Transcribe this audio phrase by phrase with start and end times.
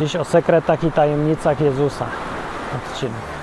[0.00, 2.06] Dziś o sekretach i tajemnicach Jezusa
[2.76, 3.38] odcinek.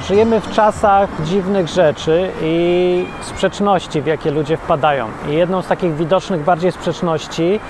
[0.00, 5.08] Żyjemy w czasach dziwnych rzeczy i sprzeczności, w jakie ludzie wpadają.
[5.28, 7.60] I jedną z takich widocznych bardziej sprzeczności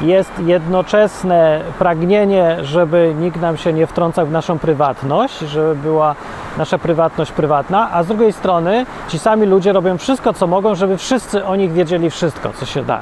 [0.00, 6.14] jest jednoczesne pragnienie, żeby nikt nam się nie wtrącał w naszą prywatność, żeby była
[6.58, 10.96] nasza prywatność prywatna, a z drugiej strony ci sami ludzie robią wszystko, co mogą, żeby
[10.96, 13.00] wszyscy o nich wiedzieli wszystko, co się da.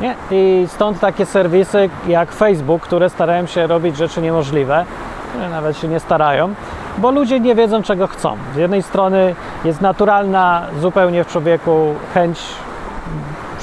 [0.00, 0.14] Nie?
[0.30, 4.84] I stąd takie serwisy jak Facebook, które starają się robić rzeczy niemożliwe,
[5.30, 6.54] które nawet się nie starają,
[6.98, 8.36] bo ludzie nie wiedzą, czego chcą.
[8.54, 12.40] Z jednej strony jest naturalna zupełnie w człowieku chęć,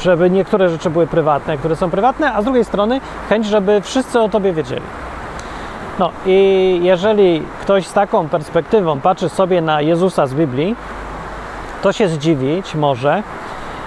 [0.04, 4.20] żeby niektóre rzeczy były prywatne, które są prywatne, a z drugiej strony chęć, żeby wszyscy
[4.20, 4.86] o tobie wiedzieli.
[6.00, 10.76] No i jeżeli ktoś z taką perspektywą patrzy sobie na Jezusa z Biblii,
[11.82, 13.24] to się zdziwić może,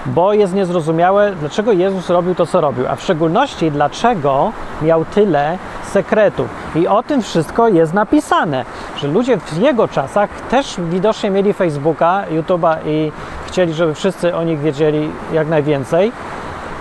[0.07, 5.59] bo jest niezrozumiałe, dlaczego Jezus robił to, co robił, a w szczególności dlaczego miał tyle
[5.91, 6.49] sekretów.
[6.75, 8.65] I o tym wszystko jest napisane,
[8.97, 13.13] że ludzie w jego czasach też widocznie mieli Facebooka, YouTube'a i
[13.47, 16.13] chcieli, żeby wszyscy o nich wiedzieli jak najwięcej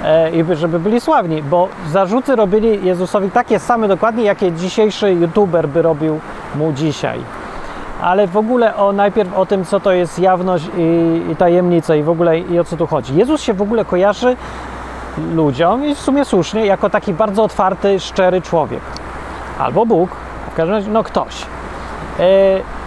[0.03, 5.69] e, i żeby byli sławni, bo zarzuty robili Jezusowi takie same dokładnie, jakie dzisiejszy YouTuber
[5.69, 6.19] by robił
[6.55, 7.19] mu dzisiaj
[8.01, 12.03] ale w ogóle o, najpierw o tym, co to jest jawność i, i tajemnica i
[12.03, 13.15] w ogóle i o co tu chodzi.
[13.15, 14.35] Jezus się w ogóle kojarzy
[15.33, 18.81] ludziom i w sumie słusznie jako taki bardzo otwarty, szczery człowiek.
[19.59, 20.09] Albo Bóg,
[20.51, 21.45] w każdym razie, no ktoś.
[22.19, 22.25] E,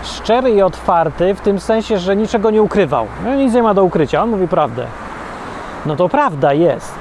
[0.03, 3.07] szczery i otwarty w tym sensie, że niczego nie ukrywał.
[3.25, 4.87] No, nic nie ma do ukrycia, on mówi prawdę.
[5.87, 6.95] No to prawda jest.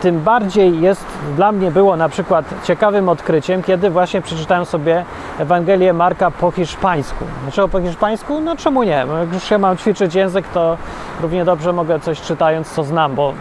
[0.00, 1.04] Tym bardziej jest
[1.36, 5.04] dla mnie było na przykład ciekawym odkryciem, kiedy właśnie przeczytałem sobie
[5.38, 7.24] Ewangelię Marka po hiszpańsku.
[7.42, 8.40] Dlaczego po hiszpańsku?
[8.40, 9.04] No czemu nie?
[9.06, 10.76] Bo jak już się mam ćwiczyć język, to
[11.22, 13.32] równie dobrze mogę coś czytając, co znam, bo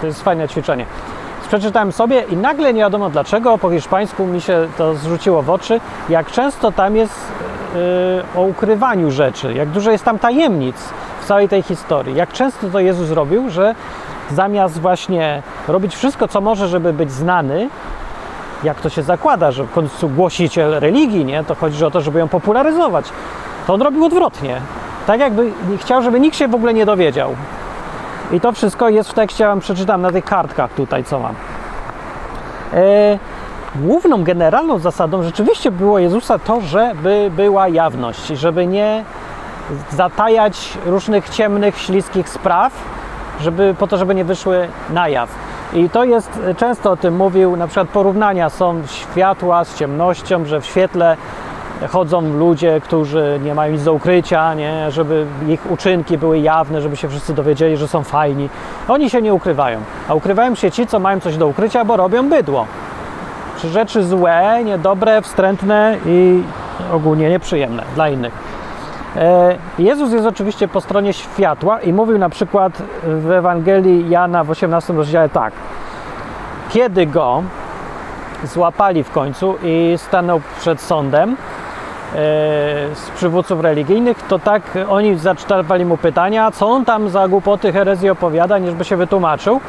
[0.00, 0.86] to jest fajne ćwiczenie.
[1.48, 5.80] Przeczytałem sobie i nagle nie wiadomo dlaczego po hiszpańsku mi się to zrzuciło w oczy,
[6.08, 7.32] jak często tam jest
[7.74, 10.76] yy, o ukrywaniu rzeczy, jak dużo jest tam tajemnic
[11.20, 12.14] w całej tej historii.
[12.14, 13.74] Jak często to Jezus robił, że
[14.30, 17.68] zamiast właśnie robić wszystko, co może, żeby być znany,
[18.64, 21.44] jak to się zakłada, że w końcu głosiciel religii, nie?
[21.44, 23.08] to chodzi o to, żeby ją popularyzować,
[23.66, 24.60] to on robił odwrotnie.
[25.06, 27.34] Tak jakby chciał, żeby nikt się w ogóle nie dowiedział.
[28.32, 31.34] I to wszystko jest w tekście, ja wam przeczytam na tych kartkach tutaj, co mam.
[32.74, 33.18] E,
[33.76, 39.04] główną, generalną zasadą rzeczywiście było Jezusa to, żeby była jawność, żeby nie
[39.92, 42.72] zatajać różnych ciemnych, śliskich spraw,
[43.40, 45.30] żeby, po to, żeby nie wyszły na jaw.
[45.72, 50.60] I to jest, często o tym mówił, na przykład porównania są światła z ciemnością, że
[50.60, 51.16] w świetle
[51.88, 54.90] chodzą ludzie, którzy nie mają nic do ukrycia, nie?
[54.90, 58.48] żeby ich uczynki były jawne, żeby się wszyscy dowiedzieli, że są fajni.
[58.88, 62.28] Oni się nie ukrywają, a ukrywają się ci, co mają coś do ukrycia, bo robią
[62.28, 62.66] bydło.
[63.58, 66.42] Czy rzeczy złe, niedobre, wstrętne i
[66.92, 68.55] ogólnie nieprzyjemne dla innych.
[69.16, 74.50] E, Jezus jest oczywiście po stronie światła i mówił na przykład w Ewangelii Jana w
[74.50, 75.52] 18 rozdziale tak.
[76.68, 77.42] Kiedy go
[78.44, 81.36] złapali w końcu i stanął przed sądem e,
[82.94, 88.10] z przywódców religijnych, to tak oni zaczynali mu pytania, co on tam za głupoty herezji
[88.10, 89.60] opowiada, niżby się wytłumaczył.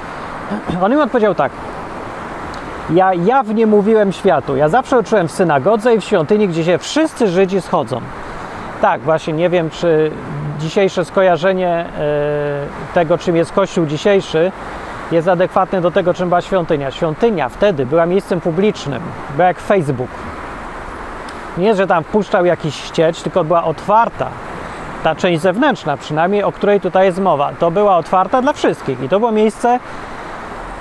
[0.82, 1.52] On im odpowiedział tak.
[2.90, 4.56] Ja jawnie mówiłem światu.
[4.56, 8.02] Ja zawsze uczyłem w synagodze i w świątyni, gdzie się wszyscy Żydzi schodzą.
[8.82, 10.12] Tak, właśnie nie wiem, czy
[10.60, 11.86] dzisiejsze skojarzenie e,
[12.94, 14.52] tego, czym jest Kościół dzisiejszy,
[15.12, 16.92] jest adekwatne do tego, czym była świątynia.
[16.92, 19.02] Świątynia wtedy była miejscem publicznym,
[19.36, 20.10] była jak Facebook.
[21.58, 24.28] Nie, że tam wpuszczał jakiś ścieć, tylko była otwarta.
[25.04, 29.10] Ta część zewnętrzna, przynajmniej, o której tutaj jest mowa, to była otwarta dla wszystkich i
[29.10, 29.80] to było miejsce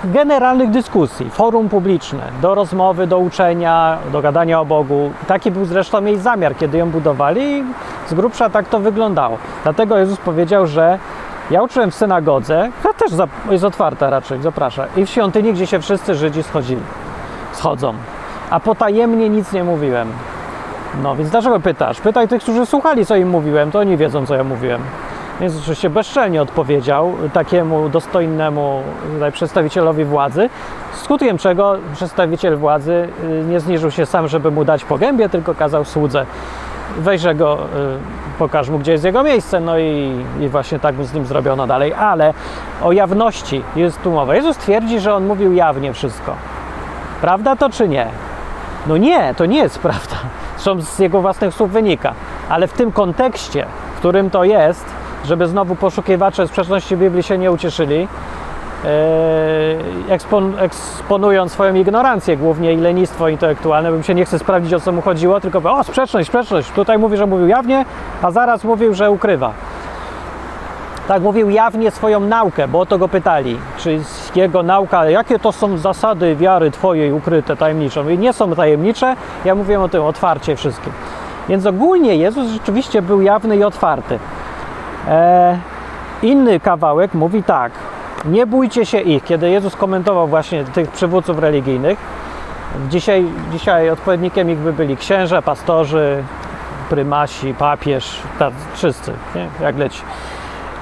[0.05, 5.10] generalnych dyskusji, forum publiczne, do rozmowy, do uczenia, do gadania o Bogu.
[5.27, 7.65] Taki był zresztą jej zamiar, kiedy ją budowali i
[8.09, 9.39] z grubsza tak to wyglądało.
[9.63, 10.98] Dlatego Jezus powiedział, że
[11.51, 13.13] ja uczyłem w synagodze, która też
[13.51, 16.83] jest otwarta raczej, zapraszam, i w świątyni, gdzie się wszyscy Żydzi schodzili,
[17.53, 17.95] schodzą.
[18.51, 20.09] A potajemnie nic nie mówiłem.
[21.03, 22.01] No więc dlaczego pytasz?
[22.01, 24.81] Pytaj tych, którzy słuchali, co im mówiłem, to oni wiedzą, co ja mówiłem.
[25.41, 28.83] Więc oczywiście bezczelnie odpowiedział takiemu dostojnemu
[29.33, 30.50] przedstawicielowi władzy,
[30.94, 35.54] skutkiem czego przedstawiciel władzy y, nie zniżył się sam, żeby mu dać po gębie, tylko
[35.54, 36.27] kazał słudze
[36.98, 41.15] weźże go, y, pokaż mu, gdzie jest jego miejsce, no i, i właśnie tak z
[41.15, 41.94] nim zrobiono dalej.
[41.94, 42.34] Ale
[42.83, 44.34] o jawności jest tu mowa.
[44.34, 46.34] Jezus twierdzi, że on mówił jawnie wszystko.
[47.21, 48.06] Prawda to czy nie?
[48.86, 50.16] No nie, to nie jest prawda.
[50.54, 52.15] Zresztą z jego własnych słów wynika.
[52.48, 54.84] Ale w tym kontekście, w którym to jest,
[55.27, 58.09] żeby znowu poszukiwacze sprzeczności Biblii się nie ucieszyli,
[60.09, 64.93] ekspon, eksponując swoją ignorancję głównie i lenistwo intelektualne, bym się nie chce sprawdzić o co
[64.93, 66.71] mu chodziło, tylko o sprzeczność, sprzeczność.
[66.71, 67.84] Tutaj mówi, że mówił jawnie,
[68.23, 69.53] a zaraz mówił, że ukrywa.
[71.09, 74.01] Tak mówił jawnie swoją naukę, bo o to go pytali, czy
[74.34, 78.03] jego nauka, jakie to są zasady wiary Twojej ukryte, tajemnicze.
[78.03, 80.93] Mówi, nie są tajemnicze, ja mówię o tym otwarcie wszystkim.
[81.49, 84.19] Więc ogólnie Jezus rzeczywiście był jawny i otwarty.
[85.09, 85.59] E,
[86.23, 87.73] inny kawałek mówi tak,
[88.25, 89.25] nie bójcie się ich.
[89.25, 91.99] Kiedy Jezus komentował właśnie tych przywódców religijnych,
[92.89, 96.25] dzisiaj, dzisiaj odpowiednikiem ich by byli księże, pastorzy,
[96.91, 99.49] prymasi, papież, tak, wszyscy, nie?
[99.61, 100.03] jak leci.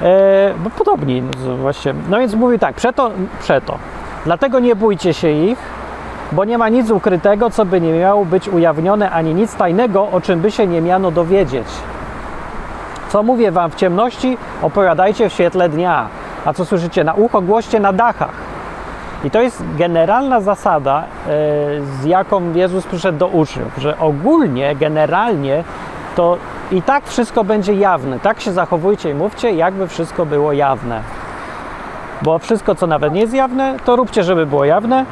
[0.03, 1.94] E, bo podobni no, właśnie.
[2.11, 3.11] No więc mówi tak, przeto,
[3.41, 3.79] przeto.
[4.25, 5.59] Dlatego nie bójcie się ich,
[6.32, 10.21] bo nie ma nic ukrytego, co by nie miało być ujawnione, ani nic tajnego, o
[10.21, 11.67] czym by się nie miano dowiedzieć.
[13.14, 16.08] Co mówię wam w ciemności, opowiadajcie w świetle dnia
[16.44, 18.34] a co słyszycie na ucho, głoście na dachach.
[19.25, 21.05] I to jest generalna zasada, e,
[22.00, 25.64] z jaką Jezus przyszedł do uczniów, że ogólnie, generalnie
[26.16, 26.37] to
[26.70, 28.20] i tak wszystko będzie jawne.
[28.20, 31.00] Tak się zachowujcie i mówcie, jakby wszystko było jawne.
[32.22, 35.05] Bo wszystko, co nawet nie jest jawne, to róbcie, żeby było jawne,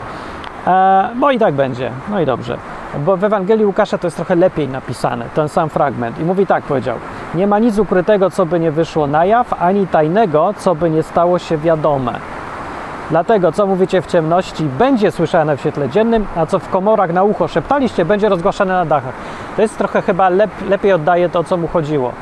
[0.67, 1.91] e, bo i tak będzie.
[2.11, 2.59] No i dobrze.
[2.99, 6.19] Bo w Ewangelii Łukasza to jest trochę lepiej napisane, ten sam fragment.
[6.19, 6.97] I mówi tak, powiedział:
[7.35, 11.03] Nie ma nic ukrytego, co by nie wyszło na jaw, ani tajnego, co by nie
[11.03, 12.13] stało się wiadome.
[13.11, 17.23] Dlatego, co mówicie w ciemności, będzie słyszane w świetle dziennym, a co w komorach na
[17.23, 19.15] ucho szeptaliście, będzie rozgłaszane na dachach.
[19.57, 22.13] To jest trochę chyba lep, lepiej oddaje to, co mu chodziło.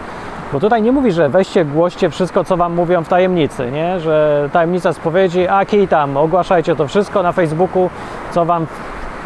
[0.53, 4.01] Bo tutaj nie mówi, że weźcie, głoście wszystko, co wam mówią w tajemnicy, nie?
[4.01, 7.91] Że tajemnica spowiedzi, a kij tam, ogłaszajcie to wszystko na Facebooku,
[8.31, 8.67] co wam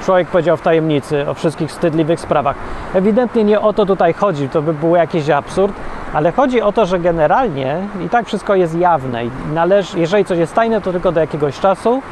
[0.05, 2.57] człowiek powiedział w tajemnicy o wszystkich wstydliwych sprawach.
[2.95, 5.75] Ewidentnie nie o to tutaj chodzi, to by był jakiś absurd,
[6.15, 9.23] ale chodzi o to, że generalnie i tak wszystko jest jawne
[9.55, 12.03] należy, jeżeli coś jest tajne, to tylko do jakiegoś czasu,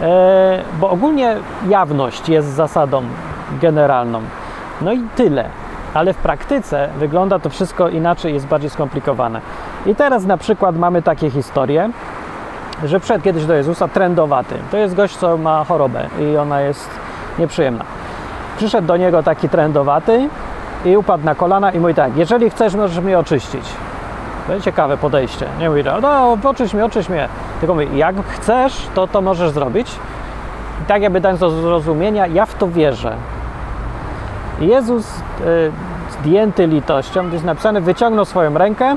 [0.00, 1.36] e, bo ogólnie
[1.68, 3.02] jawność jest zasadą
[3.60, 4.20] generalną.
[4.80, 5.44] No i tyle.
[5.94, 9.40] Ale w praktyce wygląda to wszystko inaczej, jest bardziej skomplikowane.
[9.86, 11.90] I teraz na przykład mamy takie historie,
[12.84, 14.54] że przed kiedyś do Jezusa trendowaty.
[14.70, 16.90] To jest gość, co ma chorobę i ona jest
[17.38, 17.84] nieprzyjemna.
[18.56, 20.28] Przyszedł do niego taki trendowaty
[20.84, 23.64] i upadł na kolana i mówi tak, jeżeli chcesz, możesz mnie oczyścić.
[24.46, 25.46] To jest ciekawe podejście.
[25.58, 27.28] Nie mówi, no oczyść mnie, oczyść mnie.
[27.60, 29.98] Tylko mówi, jak chcesz, to to możesz zrobić.
[30.82, 33.16] I tak jakby dając do zrozumienia, ja w to wierzę.
[34.60, 35.06] Jezus
[35.40, 35.72] y,
[36.10, 38.96] zdjęty litością, to jest napisane, wyciągnął swoją rękę,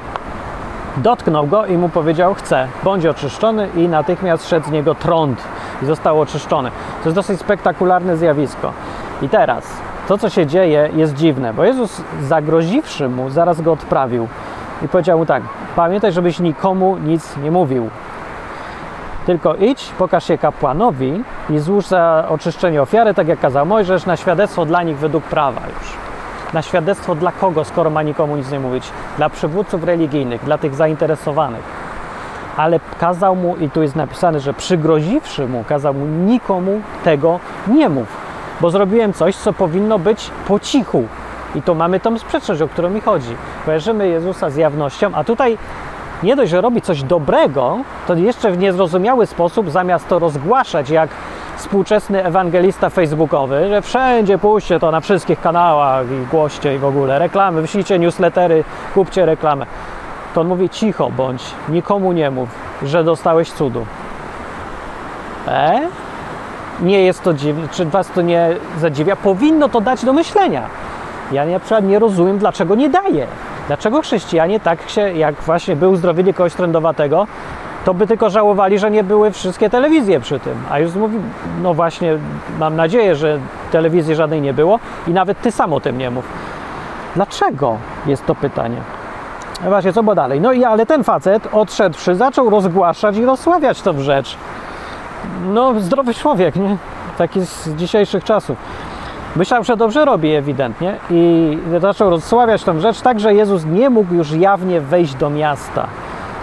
[0.98, 5.44] Dotknął go i mu powiedział: Chcę, bądź oczyszczony, i natychmiast szedł z niego trąd
[5.82, 6.72] i został oczyszczony.
[7.04, 8.72] To jest dosyć spektakularne zjawisko.
[9.22, 9.64] I teraz
[10.08, 14.28] to, co się dzieje, jest dziwne, bo Jezus, zagroziwszy mu, zaraz go odprawił
[14.82, 15.44] i powiedział mu tak:
[15.76, 17.90] Pamiętaj, żebyś nikomu nic nie mówił.
[19.26, 24.18] Tylko idź, pokaż się kapłanowi i złóż za oczyszczenie ofiary, tak jak kazał Mojżesz, na
[24.18, 26.05] świadectwo dla nich według prawa już
[26.56, 28.92] na świadectwo dla kogo, skoro ma nikomu nic nie mówić?
[29.18, 31.64] Dla przywódców religijnych, dla tych zainteresowanych.
[32.58, 37.90] Ale kazał mu, i tu jest napisane, że przygroziwszy mu, kazał mu nikomu tego nie
[37.90, 38.08] mów,
[38.62, 41.04] bo zrobiłem coś, co powinno być po cichu.
[41.56, 43.36] I to mamy tą sprzeczność, o którą mi chodzi.
[43.66, 45.58] Kojarzymy Jezusa z jawnością, a tutaj
[46.24, 51.10] nie dość, że robi coś dobrego, to jeszcze w niezrozumiały sposób, zamiast to rozgłaszać jak
[51.56, 57.20] współczesny ewangelista facebookowy, że wszędzie puśćcie to na wszystkich kanałach i głoście i w ogóle
[57.20, 59.66] reklamy, wyślijcie newslettery, kupcie reklamę.
[60.34, 62.50] To on mówi cicho bądź, nikomu nie mów,
[62.84, 63.86] że dostałeś cudu.
[65.48, 65.82] E?
[66.82, 69.16] Nie jest to dziwne, czy was to nie zadziwia?
[69.16, 70.64] Powinno to dać do myślenia.
[71.32, 73.28] Ja na przykład nie rozumiem, dlaczego nie daje.
[73.68, 77.28] Dlaczego chrześcijanie tak się, jak właśnie był uzdrowienie kogoś trendowatego,
[77.86, 80.54] to by tylko żałowali, że nie były wszystkie telewizje przy tym.
[80.72, 81.18] A już mówi,
[81.62, 82.18] no właśnie,
[82.60, 83.40] mam nadzieję, że
[83.72, 86.26] telewizji żadnej nie było i nawet ty sam o tym nie mów.
[87.16, 87.78] Dlaczego?
[88.06, 88.78] Jest to pytanie.
[89.64, 90.42] No właśnie, co było dalej?
[90.42, 94.38] No i ale ten facet odszedłszy, zaczął rozgłaszać i rozsławiać tą rzecz.
[95.54, 96.78] No, zdrowy człowiek, nie?
[97.18, 98.58] Taki z dzisiejszych czasów.
[99.36, 104.14] Myślał, że dobrze robi ewidentnie i zaczął rozsławiać tą rzecz tak, że Jezus nie mógł
[104.14, 105.88] już jawnie wejść do miasta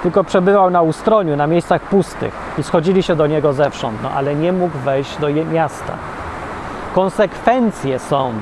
[0.03, 4.35] tylko przebywał na ustroniu, na miejscach pustych i schodzili się do niego zewsząd, no ale
[4.35, 5.93] nie mógł wejść do miasta.
[6.95, 8.33] Konsekwencje są.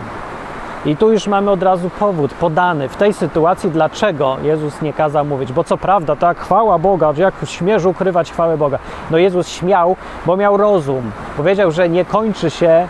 [0.85, 5.25] I tu już mamy od razu powód podany w tej sytuacji, dlaczego Jezus nie kazał
[5.25, 5.53] mówić.
[5.53, 8.79] Bo co prawda, tak, chwała Boga, jak śmiesz ukrywać chwałę Boga.
[9.11, 12.89] No Jezus śmiał, bo miał rozum, Powiedział, że nie kończy się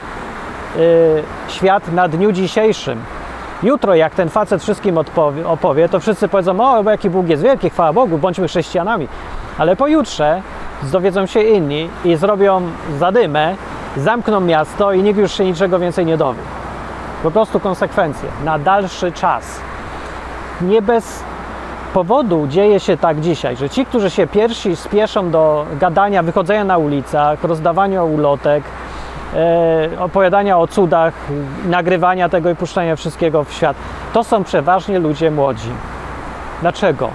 [0.77, 3.01] y, świat na dniu dzisiejszym.
[3.63, 7.43] Jutro, jak ten facet wszystkim odpowie, opowie, to wszyscy powiedzą: O, bo jaki Bóg jest
[7.43, 9.09] wielki, chwała Bogu, bądźmy chrześcijanami.
[9.59, 10.43] Ale pojutrze
[10.83, 12.63] dowiedzą się inni i zrobią
[12.99, 13.55] zadymę,
[13.97, 16.41] zamkną miasto i nikt już się niczego więcej nie dowie.
[17.23, 19.61] Po prostu konsekwencje na dalszy czas.
[20.61, 21.25] Nie bez
[21.95, 26.79] powodu dzieje się tak dzisiaj, że ci, którzy się pierwsi spieszą do gadania, wychodzenia na
[26.79, 28.65] ulicach, rozdawania ulotek,
[29.99, 31.15] opowiadania o cudach,
[31.67, 33.77] nagrywania tego i puszczania wszystkiego w świat,
[34.13, 35.71] to są przeważnie ludzie młodzi.
[36.61, 37.09] Dlaczego?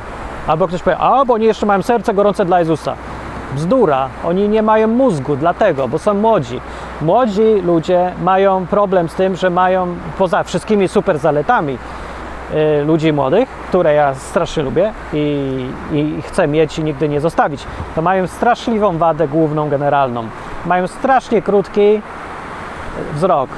[0.47, 2.95] Albo ktoś powie, a bo oni jeszcze mają serce gorące dla Jezusa.
[3.55, 6.61] Bzdura, oni nie mają mózgu, dlatego, bo są młodzi.
[7.01, 11.77] Młodzi ludzie mają problem z tym, że mają poza wszystkimi super zaletami
[12.85, 17.63] ludzi młodych, które ja strasznie lubię i, i chcę mieć i nigdy nie zostawić,
[17.95, 20.27] to mają straszliwą wadę główną, generalną.
[20.65, 22.01] Mają strasznie krótki
[23.13, 23.49] wzrok.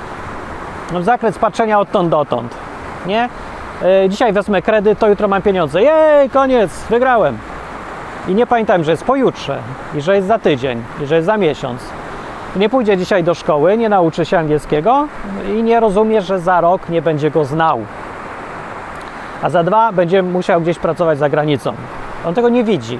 [0.94, 2.56] No, zakres patrzenia odtąd dotąd.
[3.06, 3.30] Nie?
[4.06, 5.84] Y, dzisiaj wezmę kredyt, to jutro mam pieniądze.
[5.84, 7.38] Jej, koniec, wygrałem.
[8.28, 9.60] I nie pamiętam, że jest pojutrze,
[9.96, 11.82] i że jest za tydzień, i że jest za miesiąc.
[12.56, 15.08] Nie pójdzie dzisiaj do szkoły, nie nauczy się angielskiego
[15.56, 17.82] i nie rozumie, że za rok nie będzie go znał.
[19.42, 21.74] A za dwa będzie musiał gdzieś pracować za granicą.
[22.26, 23.00] On tego nie widzi,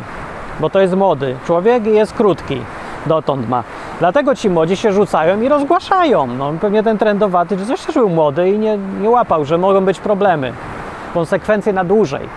[0.60, 1.36] bo to jest młody.
[1.46, 2.62] Człowiek jest krótki,
[3.06, 3.64] dotąd ma.
[4.00, 6.28] Dlatego ci młodzi się rzucają i rozgłaszają.
[6.28, 10.00] No, pewnie ten trendowaty, że coś był młody i nie, nie łapał, że mogą być
[10.00, 10.54] problemy.
[11.14, 12.30] Konsekwencje na dłużej.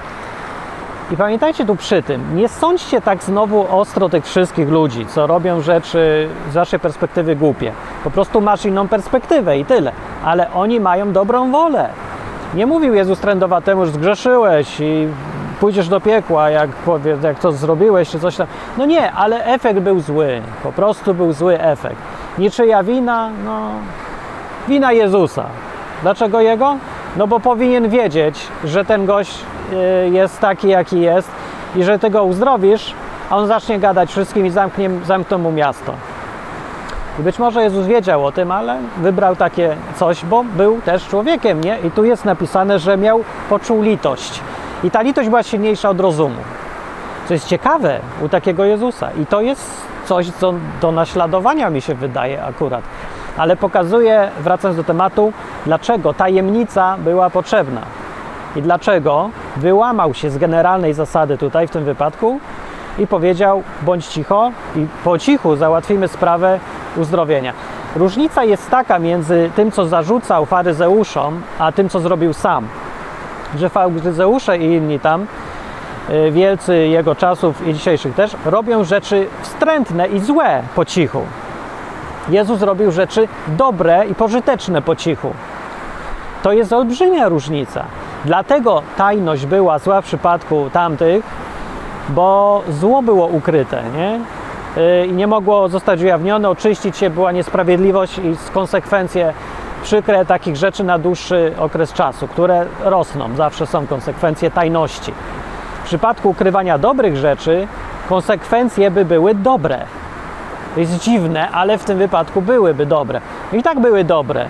[1.12, 5.61] I pamiętajcie tu przy tym, nie sądźcie tak znowu ostro tych wszystkich ludzi, co robią
[5.61, 7.73] rzeczy z waszej perspektywy głupie.
[8.04, 9.92] Po prostu masz inną perspektywę i tyle.
[10.25, 11.88] Ale oni mają dobrą wolę.
[12.54, 15.09] Nie mówił Jezus trędowatemu, że zgrzeszyłeś i
[15.61, 18.47] pójdziesz do piekła, jak, powie, jak to zrobiłeś, czy coś tam.
[18.78, 20.42] No nie, ale efekt był zły.
[20.62, 21.97] Po prostu był zły efekt.
[22.38, 23.30] Niczyja wina?
[23.45, 23.71] No,
[24.69, 25.45] wina Jezusa.
[26.02, 26.76] Dlaczego jego?
[27.16, 29.38] No bo powinien wiedzieć, że ten gość
[29.73, 31.30] y, jest taki, jaki jest
[31.76, 32.95] i że ty go uzdrowisz,
[33.30, 35.92] a on zacznie gadać wszystkim i zamknie, zamkną mu miasto.
[37.21, 41.61] I być może Jezus wiedział o tym, ale wybrał takie coś, bo był też człowiekiem,
[41.61, 41.79] nie?
[41.79, 44.41] I tu jest napisane, że miał, poczuł litość.
[44.85, 46.37] I ta litość była silniejsza od rozumu.
[47.29, 49.11] Co jest ciekawe u takiego Jezusa.
[49.23, 49.71] I to jest
[50.05, 52.83] coś, co do naśladowania mi się wydaje akurat.
[53.37, 55.33] Ale pokazuje, wracając do tematu,
[55.67, 57.81] dlaczego tajemnica była potrzebna.
[58.57, 62.41] I dlaczego wyłamał się z generalnej zasady tutaj w tym wypadku
[62.99, 66.61] i powiedział: bądź cicho i po cichu załatwimy sprawę
[66.97, 67.53] uzdrowienia.
[67.97, 72.69] Różnica jest taka między tym, co zarzucał faryzeuszom, a tym, co zrobił sam.
[73.59, 75.27] Że faryzeusze i inni tam,
[76.11, 81.23] y, wielcy jego czasów i dzisiejszych też, robią rzeczy wstrętne i złe po cichu.
[82.29, 85.33] Jezus robił rzeczy dobre i pożyteczne po cichu.
[86.43, 87.85] To jest olbrzymia różnica.
[88.25, 91.25] Dlatego tajność była zła w przypadku tamtych,
[92.09, 94.21] bo zło było ukryte, nie?
[95.09, 99.33] I nie mogło zostać ujawnione, oczyścić się, była niesprawiedliwość i konsekwencje
[99.83, 103.37] przykre takich rzeczy na dłuższy okres czasu, które rosną.
[103.37, 105.12] Zawsze są konsekwencje tajności.
[105.83, 107.67] W przypadku ukrywania dobrych rzeczy
[108.09, 109.79] konsekwencje by były dobre.
[110.77, 113.21] Jest dziwne, ale w tym wypadku byłyby dobre.
[113.53, 114.47] I tak były dobre,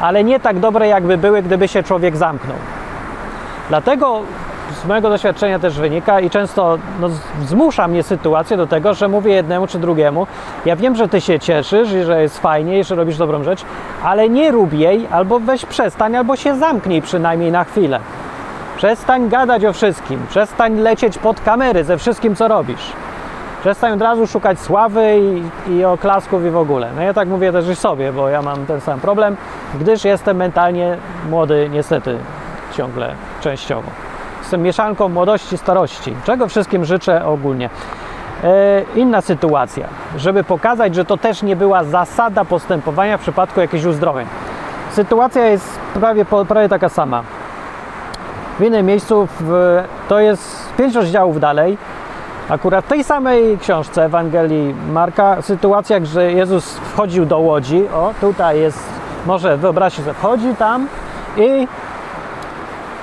[0.00, 2.56] ale nie tak dobre, jakby były, gdyby się człowiek zamknął.
[3.68, 4.20] Dlatego
[4.82, 7.08] z mojego doświadczenia też wynika i często no,
[7.46, 10.26] zmusza mnie sytuacja do tego, że mówię jednemu czy drugiemu,
[10.64, 13.64] ja wiem, że ty się cieszysz i że jest fajnie i że robisz dobrą rzecz,
[14.04, 18.00] ale nie rób jej, albo weź przestań, albo się zamknij przynajmniej na chwilę.
[18.76, 22.92] Przestań gadać o wszystkim, przestań lecieć pod kamery ze wszystkim, co robisz.
[23.60, 25.18] Przestań od razu szukać sławy
[25.66, 26.90] i, i oklasków i w ogóle.
[26.96, 29.36] No ja tak mówię też i sobie, bo ja mam ten sam problem,
[29.80, 30.96] gdyż jestem mentalnie
[31.30, 32.18] młody, niestety,
[32.76, 34.07] ciągle, częściowo.
[34.48, 37.70] Jestem mieszanką młodości, starości, czego wszystkim życzę ogólnie.
[38.44, 43.84] E, inna sytuacja, żeby pokazać, że to też nie była zasada postępowania w przypadku jakichś
[43.84, 44.26] uzdrowień.
[44.90, 47.22] Sytuacja jest prawie, prawie taka sama.
[48.58, 49.78] W innym miejscu w,
[50.08, 51.78] to jest pięć rozdziałów dalej.
[52.48, 57.88] Akurat w tej samej książce Ewangelii Marka sytuacja, że Jezus wchodził do łodzi.
[57.94, 58.88] O, tutaj jest,
[59.26, 60.86] może wyobraźcie sobie, wchodzi tam
[61.36, 61.68] i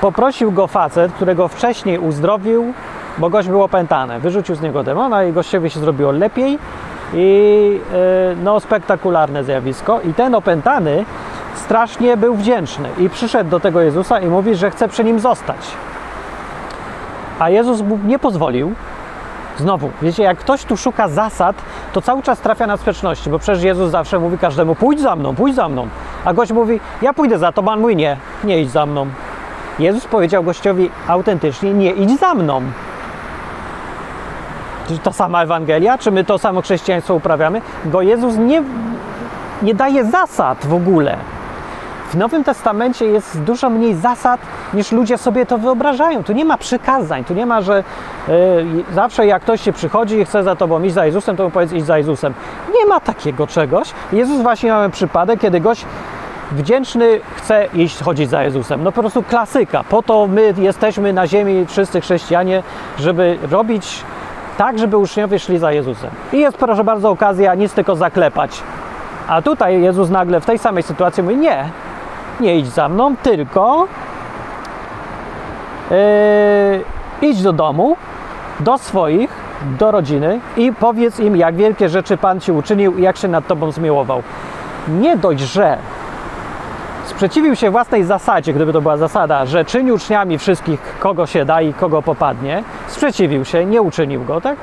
[0.02, 2.74] poprosił go facet, którego wcześniej uzdrowił,
[3.18, 4.20] bo gość był opętany.
[4.20, 6.60] Wyrzucił z niego demona i gościowi się zrobiło lepiej
[7.14, 10.02] i yy, no spektakularne zjawisko.
[10.02, 11.06] I ten opętany
[11.56, 15.58] strasznie był wdzięczny i przyszedł do tego Jezusa i mówi, że chce przy nim zostać.
[17.40, 18.74] A Jezus mu nie pozwolił.
[19.58, 21.56] Znowu, wiecie, jak ktoś tu szuka zasad,
[21.94, 25.36] to cały czas trafia na sprzeczności, bo przecież Jezus zawsze mówi każdemu, pójdź za mną,
[25.36, 25.88] pójdź za mną.
[26.26, 29.08] A gość mówi, ja pójdę za tobą, a on mówi, nie, nie idź za mną.
[29.80, 32.62] Jezus powiedział gościowi autentycznie, nie idź za mną.
[34.88, 35.98] Czy to sama Ewangelia?
[35.98, 37.62] Czy my to samo chrześcijaństwo uprawiamy?
[37.86, 38.64] Bo Jezus nie,
[39.62, 41.18] nie daje zasad w ogóle.
[42.10, 44.42] W Nowym Testamencie jest dużo mniej zasad,
[44.74, 46.24] niż ludzie sobie to wyobrażają.
[46.24, 47.84] Tu nie ma przykazań, tu nie ma, że
[48.30, 48.34] y,
[48.94, 51.72] zawsze jak ktoś się przychodzi i chce za tobą iść za Jezusem, to mu powiedz
[51.72, 52.34] iść za Jezusem.
[52.74, 53.94] Nie ma takiego czegoś.
[54.12, 55.86] Jezus właśnie mamy przypadek, kiedy gość
[56.52, 58.84] wdzięczny chce iść chodzić za Jezusem.
[58.84, 59.84] No po prostu klasyka.
[59.84, 62.64] Po to my jesteśmy na ziemi, wszyscy chrześcijanie,
[63.00, 64.04] żeby robić
[64.58, 66.10] tak, żeby uczniowie szli za Jezusem.
[66.34, 68.62] I jest, proszę bardzo, okazja nic tylko zaklepać.
[69.28, 71.70] A tutaj Jezus nagle w tej samej sytuacji mówi: Nie,
[72.40, 73.88] nie idź za mną, tylko
[75.92, 77.98] yy, idź do domu,
[78.60, 79.30] do swoich,
[79.80, 83.48] do rodziny i powiedz im, jak wielkie rzeczy Pan ci uczynił i jak się nad
[83.48, 84.24] tobą zmiłował.
[84.88, 85.78] Nie dość, że
[87.06, 91.62] sprzeciwił się własnej zasadzie, gdyby to była zasada, że czyni uczniami wszystkich, kogo się da
[91.62, 94.58] i kogo popadnie, sprzeciwił się, nie uczynił go, tak?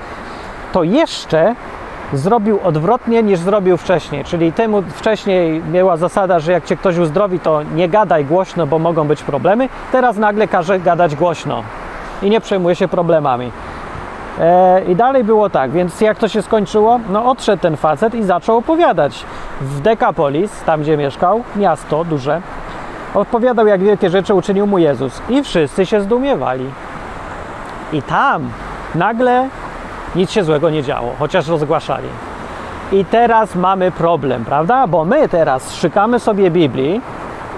[0.72, 1.54] To jeszcze
[2.12, 4.25] zrobił odwrotnie niż zrobił wcześniej.
[4.25, 8.78] Czyli temu wcześniej miała zasada, że jak cię ktoś uzdrowi, to nie gadaj głośno, bo
[8.78, 9.68] mogą być problemy.
[9.92, 11.62] Teraz nagle każe gadać głośno
[12.22, 13.52] i nie przejmuje się problemami.
[14.40, 17.00] E, I dalej było tak, więc jak to się skończyło?
[17.10, 19.24] No odszedł ten facet i zaczął opowiadać.
[19.60, 22.40] W Dekapolis, tam gdzie mieszkał, miasto duże,
[23.14, 25.22] opowiadał jak wielkie rzeczy uczynił mu Jezus.
[25.28, 26.70] I wszyscy się zdumiewali.
[27.92, 28.50] I tam
[28.94, 29.48] nagle
[30.14, 32.08] nic się złego nie działo, chociaż rozgłaszali.
[32.92, 34.86] I teraz mamy problem, prawda?
[34.86, 37.00] Bo my teraz szukamy sobie Biblii.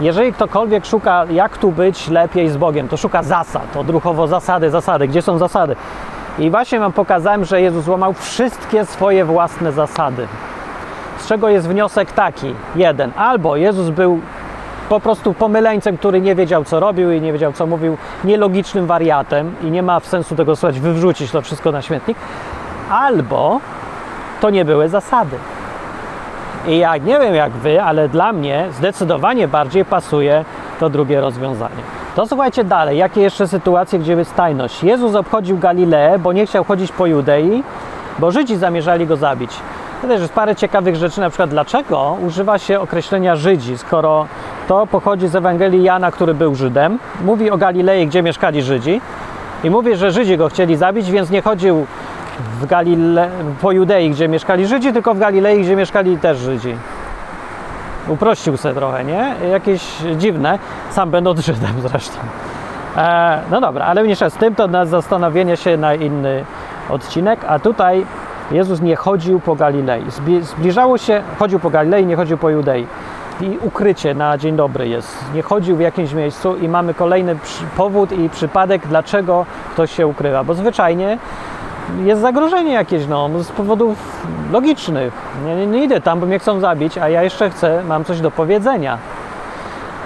[0.01, 5.09] Jeżeli ktokolwiek szuka, jak tu być lepiej z Bogiem, to szuka zasad, odruchowo zasady, zasady.
[5.09, 5.77] Gdzie są zasady?
[6.39, 10.27] I właśnie Wam pokazałem, że Jezus złamał wszystkie swoje własne zasady.
[11.19, 14.21] Z czego jest wniosek taki, jeden, albo Jezus był
[14.89, 19.55] po prostu pomyleńcem, który nie wiedział, co robił i nie wiedział, co mówił, nielogicznym wariatem
[19.63, 22.19] i nie ma sensu tego słuchać, wywrzucić to wszystko na śmietnik,
[22.91, 23.61] albo
[24.41, 25.37] to nie były zasady.
[26.67, 30.45] I ja nie wiem jak wy, ale dla mnie zdecydowanie bardziej pasuje
[30.81, 32.04] to drugie rozwiązanie.
[32.15, 34.85] To słuchajcie dalej, jakie jeszcze sytuacje, gdzie jest tajność.
[34.85, 37.63] Jezus obchodził Galileę, bo nie chciał chodzić po Judei,
[38.19, 39.51] bo Żydzi zamierzali go zabić.
[40.03, 44.27] To też jest parę ciekawych rzeczy, na przykład dlaczego używa się określenia Żydzi, skoro
[44.69, 46.99] to pochodzi z Ewangelii Jana, który był Żydem.
[47.25, 49.01] Mówi o Galilei, gdzie mieszkali Żydzi
[49.65, 51.87] i mówi, że Żydzi go chcieli zabić, więc nie chodził
[52.61, 53.29] w Galile,
[53.61, 56.75] po Judei, gdzie mieszkali Żydzi, tylko w Galilei, gdzie mieszkali też Żydzi.
[58.09, 59.35] Uprościł se trochę, nie?
[59.51, 59.83] Jakieś
[60.17, 60.59] dziwne,
[60.91, 62.19] sam będąc Żydem zresztą.
[62.97, 66.45] E, no dobra, ale mniejsza z tym to na zastanowienie się na inny
[66.91, 68.07] odcinek, a tutaj
[68.51, 70.05] Jezus nie chodził po Galilei.
[70.43, 72.87] Zbliżało się, chodził po Galilei, nie chodził po Judei.
[73.41, 75.25] I ukrycie na dzień dobry jest.
[75.35, 77.37] Nie chodził w jakimś miejscu i mamy kolejny
[77.77, 80.45] powód i przypadek, dlaczego ktoś się ukrywa.
[80.45, 81.19] Bo zwyczajnie
[82.05, 85.13] jest zagrożenie jakieś, no, z powodów logicznych.
[85.45, 88.21] Nie, nie, nie idę tam, bo mnie chcą zabić, a ja jeszcze chcę, mam coś
[88.21, 88.99] do powiedzenia.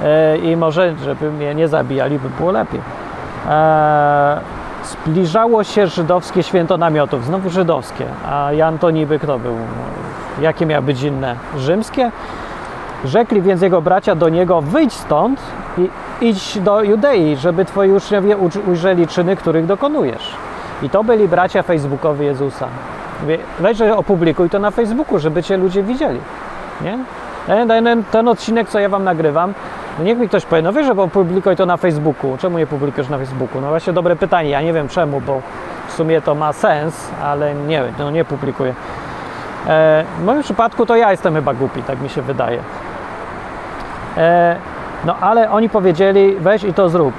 [0.04, 2.80] E, I może, żeby mnie nie zabijali, by było lepiej.
[3.48, 4.40] E,
[4.84, 8.04] zbliżało się żydowskie święto namiotów, znowu żydowskie.
[8.30, 9.56] A Jan to niby kto był?
[10.40, 11.36] Jakie miały być inne?
[11.56, 12.10] Rzymskie?
[13.04, 15.40] Rzekli więc jego bracia do niego: Wyjdź stąd
[15.78, 15.88] i
[16.20, 18.36] idź do Judei, żeby twoi uczniowie
[18.66, 20.34] ujrzeli czyny, których dokonujesz.
[20.82, 22.68] I to byli bracia facebookowi Jezusa.
[23.22, 26.20] Mówię, weź, opublikuj to na Facebooku, żeby cię ludzie widzieli.
[26.80, 26.98] Nie?
[27.46, 29.54] Ten, ten, ten odcinek, co ja wam nagrywam,
[29.98, 32.36] no niech mi ktoś powie, no wiesz, że opublikuj to na Facebooku.
[32.38, 33.60] Czemu nie publikujesz na Facebooku?
[33.60, 35.40] No właśnie dobre pytanie, ja nie wiem czemu, bo
[35.88, 38.74] w sumie to ma sens, ale nie wiem, no nie publikuję.
[39.66, 42.58] E, w moim przypadku to ja jestem chyba głupi, tak mi się wydaje.
[44.16, 44.56] E,
[45.04, 47.14] no ale oni powiedzieli, weź i to zrób.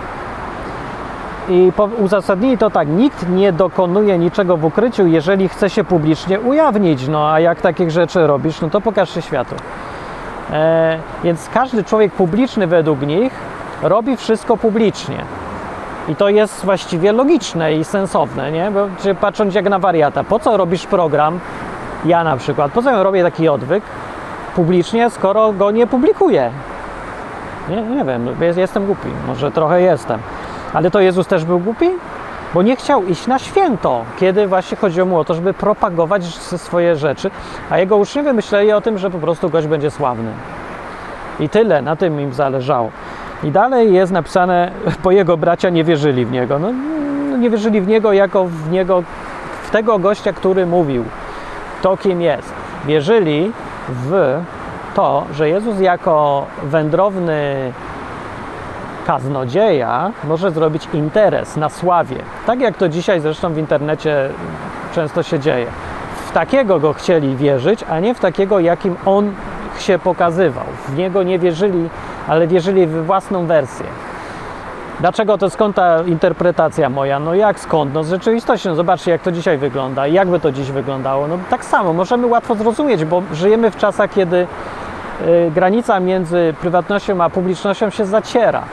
[1.50, 7.08] I uzasadnili to tak, nikt nie dokonuje niczego w ukryciu, jeżeli chce się publicznie ujawnić.
[7.08, 9.56] No a jak takich rzeczy robisz, no to pokaż się światu.
[10.52, 13.34] E, więc każdy człowiek publiczny według nich
[13.82, 15.18] robi wszystko publicznie.
[16.08, 18.72] I to jest właściwie logiczne i sensowne, nie?
[18.72, 21.40] Bo czy patrząc jak na wariata, po co robisz program,
[22.06, 23.84] ja na przykład, po co ja robię taki odwyk
[24.56, 26.52] publicznie, skoro go nie publikuję?
[27.70, 30.20] Nie, nie wiem, jestem głupi, może trochę jestem.
[30.74, 31.90] Ale to Jezus też był głupi?
[32.54, 36.96] Bo nie chciał iść na święto, kiedy właśnie chodziło mu o to, żeby propagować swoje
[36.96, 37.32] rzeczy,
[37.70, 40.32] a jego uczniowie myśleli o tym, że po prostu gość będzie sławny.
[41.40, 42.92] I tyle, na tym im zależało.
[43.44, 44.72] I dalej jest napisane,
[45.04, 46.60] bo jego bracia nie wierzyli w niego.
[46.60, 46.72] No,
[47.38, 49.04] nie wierzyli w niego jako w niego,
[49.64, 51.06] w tego gościa, który mówił.
[51.82, 52.54] to, kim jest.
[52.86, 53.52] Wierzyli
[53.90, 54.42] w
[54.96, 57.72] to, że Jezus jako wędrowny
[59.10, 62.16] kaznodzieja może zrobić interes na sławie.
[62.46, 64.30] Tak jak to dzisiaj zresztą w internecie
[64.96, 65.66] często się dzieje.
[66.28, 69.32] W takiego go chcieli wierzyć, a nie w takiego, jakim on
[69.80, 70.64] się pokazywał.
[70.88, 71.90] W niego nie wierzyli,
[72.28, 73.86] ale wierzyli w własną wersję.
[75.00, 77.20] Dlaczego to skąd ta interpretacja moja?
[77.20, 77.94] No jak skąd?
[77.94, 81.28] No z rzeczywistością, zobaczcie jak to dzisiaj wygląda jakby to dziś wyglądało.
[81.28, 84.48] No tak samo, możemy łatwo zrozumieć, bo żyjemy w czasach, kiedy
[85.28, 88.64] y, granica między prywatnością a publicznością się zaciera,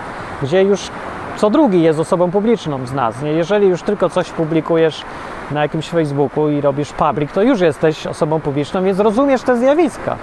[0.42, 0.90] gdzie już
[1.36, 3.22] co drugi jest osobą publiczną z nas.
[3.22, 3.32] Nie?
[3.32, 5.02] Jeżeli już tylko coś publikujesz
[5.50, 10.16] na jakimś Facebooku i robisz public, to już jesteś osobą publiczną, więc rozumiesz te zjawiska.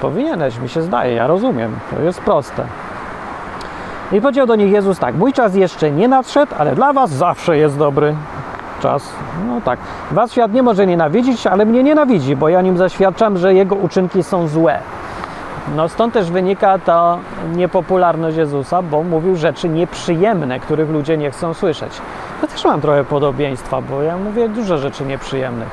[0.00, 2.64] Powinieneś, mi się zdaje, ja rozumiem, to jest proste.
[4.12, 7.58] I powiedział do nich Jezus tak: Mój czas jeszcze nie nadszedł, ale dla was zawsze
[7.58, 8.14] jest dobry
[8.80, 9.12] czas.
[9.46, 9.78] No tak.
[10.10, 14.22] Was świat nie może nienawidzić, ale mnie nienawidzi, bo ja nim zaświadczam, że jego uczynki
[14.22, 14.78] są złe.
[15.76, 17.18] No stąd też wynika ta
[17.56, 21.92] niepopularność Jezusa, bo mówił rzeczy nieprzyjemne, których ludzie nie chcą słyszeć.
[22.42, 25.68] Ja też mam trochę podobieństwa, bo ja mówię dużo rzeczy nieprzyjemnych.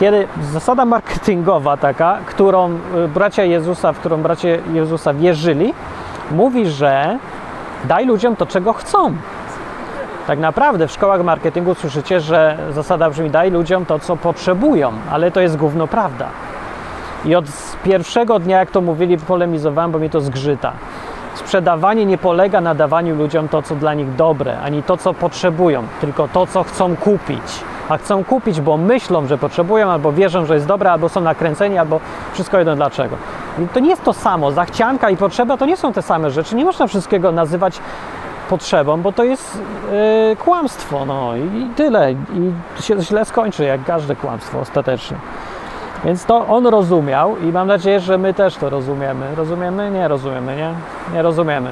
[0.00, 5.74] Kiedy zasada marketingowa taka, którą y, bracia Jezusa, w którą bracia Jezusa wierzyli,
[6.30, 7.18] mówi, że
[7.84, 9.14] daj ludziom to, czego chcą.
[10.26, 15.30] Tak naprawdę w szkołach marketingu słyszycie, że zasada brzmi daj ludziom to, co potrzebują, ale
[15.30, 16.26] to jest gówno prawda.
[17.24, 17.44] I od
[17.84, 20.72] pierwszego dnia, jak to mówili, polemizowałem, bo mi to zgrzyta.
[21.34, 25.82] Sprzedawanie nie polega na dawaniu ludziom to, co dla nich dobre, ani to, co potrzebują,
[26.00, 27.42] tylko to, co chcą kupić.
[27.88, 31.78] A chcą kupić, bo myślą, że potrzebują, albo wierzą, że jest dobre, albo są nakręceni,
[31.78, 32.00] albo
[32.32, 33.16] wszystko jedno dlaczego.
[33.64, 34.52] I to nie jest to samo.
[34.52, 36.56] Zachcianka i potrzeba to nie są te same rzeczy.
[36.56, 37.80] Nie można wszystkiego nazywać
[38.48, 39.62] potrzebą, bo to jest
[40.28, 41.04] yy, kłamstwo.
[41.04, 42.12] No i tyle.
[42.12, 42.52] I
[42.82, 45.16] się źle skończy, jak każde kłamstwo ostatecznie.
[46.04, 49.34] Więc to on rozumiał i mam nadzieję, że my też to rozumiemy.
[49.36, 49.90] Rozumiemy?
[49.90, 50.74] Nie rozumiemy, nie?
[51.14, 51.70] Nie rozumiemy.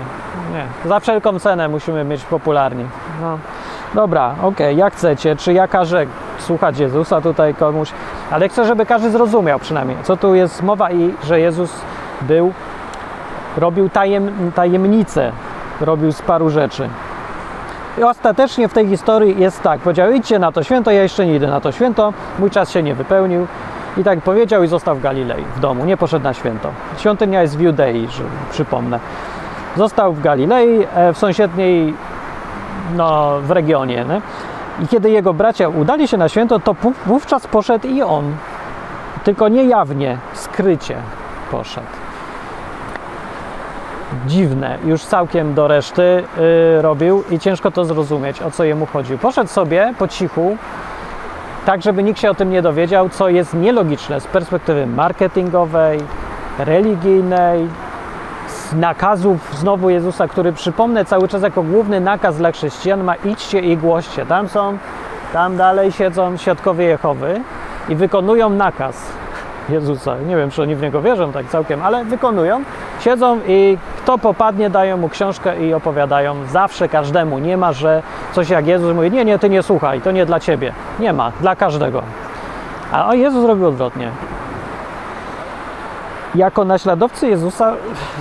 [0.52, 0.88] Nie.
[0.88, 2.84] Za wszelką cenę musimy mieć popularni.
[3.22, 3.38] No.
[3.94, 5.36] Dobra, okej, okay, jak chcecie.
[5.36, 6.06] Czy ja każę
[6.38, 7.92] słuchać Jezusa tutaj komuś,
[8.30, 11.72] ale chcę, żeby każdy zrozumiał przynajmniej, co tu jest mowa i że Jezus
[12.20, 12.52] był,
[13.56, 15.32] robił tajem, tajemnicę,
[15.80, 16.88] robił z paru rzeczy.
[17.98, 21.34] I ostatecznie w tej historii jest tak, powiedział idźcie na to święto, ja jeszcze nie
[21.34, 23.46] idę na to święto, mój czas się nie wypełnił,
[23.96, 26.70] i tak powiedział i został w Galilei, w domu, nie poszedł na święto.
[26.98, 28.08] Świątynia jest w Judei,
[28.50, 29.00] przypomnę.
[29.76, 31.94] Został w Galilei, e, w sąsiedniej,
[32.96, 34.04] no, w regionie.
[34.04, 34.20] Nie?
[34.84, 36.74] I kiedy jego bracia udali się na święto, to
[37.06, 38.24] wówczas poszedł i on.
[39.24, 40.96] Tylko niejawnie, skrycie
[41.50, 41.86] poszedł.
[44.26, 49.18] Dziwne, już całkiem do reszty yy, robił i ciężko to zrozumieć, o co jemu chodził.
[49.18, 50.56] Poszedł sobie po cichu,
[51.66, 56.00] tak żeby nikt się o tym nie dowiedział, co jest nielogiczne z perspektywy marketingowej,
[56.58, 57.68] religijnej,
[58.48, 63.60] z nakazów znowu Jezusa, który przypomnę cały czas jako główny nakaz dla chrześcijan ma idźcie
[63.60, 64.26] i głoście.
[64.26, 64.78] Tam są,
[65.32, 67.40] tam dalej siedzą świadkowie Jehowy
[67.88, 69.12] i wykonują nakaz
[69.68, 70.16] Jezusa.
[70.18, 72.62] Nie wiem, czy oni w Niego wierzą tak całkiem, ale wykonują.
[73.00, 77.38] Siedzą i kto popadnie, dają mu książkę i opowiadają zawsze każdemu.
[77.38, 80.40] Nie ma, że coś jak Jezus mówi, nie, nie, ty nie słuchaj, to nie dla
[80.40, 80.72] ciebie.
[80.98, 82.02] Nie ma, dla każdego.
[82.92, 84.10] A Jezus robił odwrotnie.
[86.34, 87.72] Jako naśladowcy Jezusa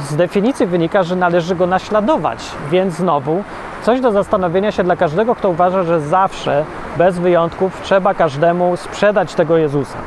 [0.10, 2.40] z definicji wynika, że należy go naśladować,
[2.72, 3.44] więc znowu
[3.82, 6.66] coś do zastanowienia się dla każdego, kto uważa, że zawsze,
[6.98, 9.98] bez wyjątków, trzeba każdemu sprzedać tego Jezusa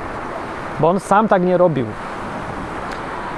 [0.80, 1.86] bo on sam tak nie robił.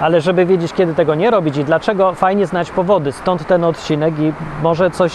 [0.00, 3.12] Ale żeby wiedzieć, kiedy tego nie robić i dlaczego, fajnie znać powody.
[3.12, 4.32] Stąd ten odcinek i
[4.62, 5.12] może coś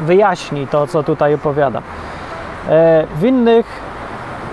[0.00, 1.82] wyjaśni to, co tutaj opowiadam.
[2.68, 3.66] E, w innych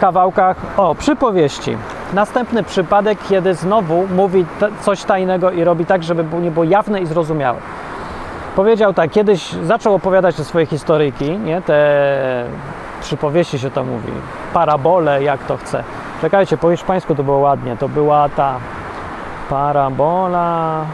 [0.02, 1.78] kawałkach, o, przypowieści.
[2.14, 4.46] Następny przypadek, kiedy znowu mówi
[4.82, 7.60] coś tajnego i robi tak, żeby nie było jawne i zrozumiałe.
[8.56, 11.62] Powiedział tak, kiedyś zaczął opowiadać te swoje historyjki, nie?
[11.62, 12.46] te
[13.02, 14.12] przypowieści się to mówi,
[14.54, 15.84] parabole, jak to chce.
[16.22, 17.78] Czekajcie, po hiszpańsku to było ładnie.
[17.78, 18.60] To była ta
[19.50, 20.86] parabola.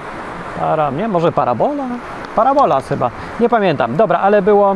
[0.59, 1.83] Para, nie, może parabola?
[2.35, 3.09] Parabola chyba.
[3.39, 3.95] Nie pamiętam.
[3.95, 4.75] Dobra, ale było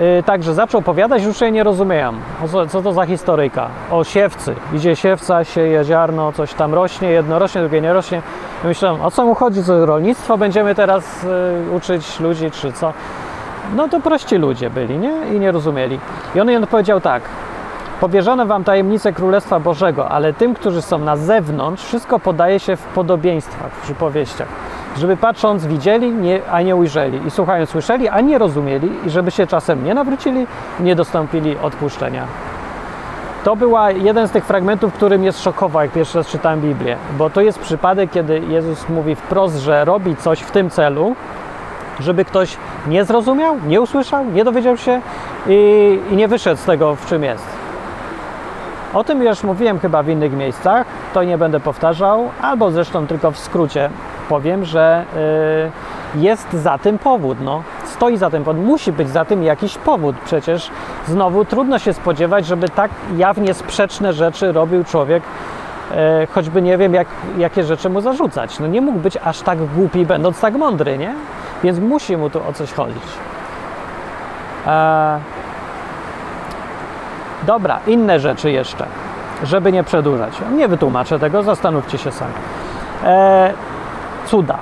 [0.00, 2.12] yy, tak, że zaczął opowiadać, już jej nie rozumieją.
[2.52, 3.68] Co, co to za historyjka?
[3.90, 4.54] O siewcy.
[4.72, 8.22] Idzie siewca, sieje ziarno, coś tam rośnie, jedno rośnie, drugie nie rośnie.
[8.64, 9.64] myślę, o co mu chodzi?
[9.64, 12.92] Co rolnictwo będziemy teraz yy, uczyć ludzi, czy co?
[13.76, 15.12] No to prości ludzie byli, nie?
[15.32, 15.98] I nie rozumieli.
[16.34, 17.22] I on jej powiedział tak,
[18.02, 22.82] Powierzono wam tajemnice Królestwa Bożego, ale tym, którzy są na zewnątrz, wszystko podaje się w
[22.82, 24.48] podobieństwach, w przypowieściach.
[24.96, 29.30] Żeby patrząc widzieli, nie, a nie ujrzeli, i słuchając słyszeli, a nie rozumieli, i żeby
[29.30, 30.46] się czasem nie nawrócili,
[30.80, 32.26] nie dostąpili odpuszczenia.
[33.44, 37.30] to była jeden z tych fragmentów, który mnie zszokował, jak pierwszy raz czytałem Biblię, bo
[37.30, 41.16] to jest przypadek, kiedy Jezus mówi wprost, że robi coś w tym celu,
[42.00, 45.00] żeby ktoś nie zrozumiał, nie usłyszał, nie dowiedział się
[45.46, 47.51] i, i nie wyszedł z tego, w czym jest.
[48.94, 53.30] O tym już mówiłem chyba w innych miejscach, to nie będę powtarzał, albo zresztą tylko
[53.30, 53.90] w skrócie
[54.28, 55.04] powiem, że
[56.16, 57.38] y, jest za tym powód.
[57.40, 57.62] No.
[57.84, 60.16] Stoi za tym powód, musi być za tym jakiś powód.
[60.24, 60.70] Przecież
[61.06, 65.22] znowu trudno się spodziewać, żeby tak jawnie sprzeczne rzeczy robił człowiek,
[66.22, 68.58] y, choćby nie wiem, jak, jakie rzeczy mu zarzucać.
[68.60, 71.14] No nie mógł być aż tak głupi, będąc tak mądry, nie?
[71.64, 73.02] Więc musi mu tu o coś chodzić.
[74.66, 75.18] E,
[77.46, 78.86] dobra, inne rzeczy jeszcze,
[79.42, 80.32] żeby nie przedłużać.
[80.56, 82.32] Nie wytłumaczę tego, zastanówcie się sami.
[83.04, 83.52] E,
[84.26, 84.58] cuda.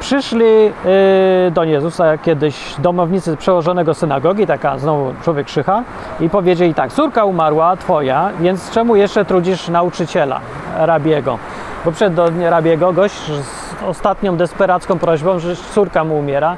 [0.00, 5.82] Przyszli y, do Jezusa kiedyś domownicy przełożonego synagogi, taka znowu człowiek szycha,
[6.20, 10.40] i powiedzieli tak: Córka umarła, twoja, więc czemu jeszcze trudzisz nauczyciela,
[10.76, 11.38] rabiego?
[11.84, 16.56] Bo przed do rabiego gość z ostatnią desperacką prośbą, że córka mu umiera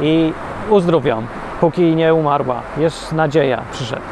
[0.00, 0.32] i
[0.70, 1.22] uzdrów ją,
[1.60, 2.60] póki nie umarła.
[2.76, 4.02] Jest nadzieja, przyszedł.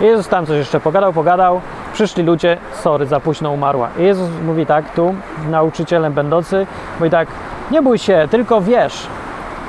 [0.00, 1.60] Jezus tam coś jeszcze pogadał, pogadał.
[1.92, 3.88] Przyszli ludzie, sorry, za późno umarła.
[3.98, 5.14] I Jezus mówi tak, tu,
[5.50, 6.66] nauczycielem będący,
[6.98, 7.28] mówi tak,
[7.70, 9.06] nie bój się, tylko wiesz,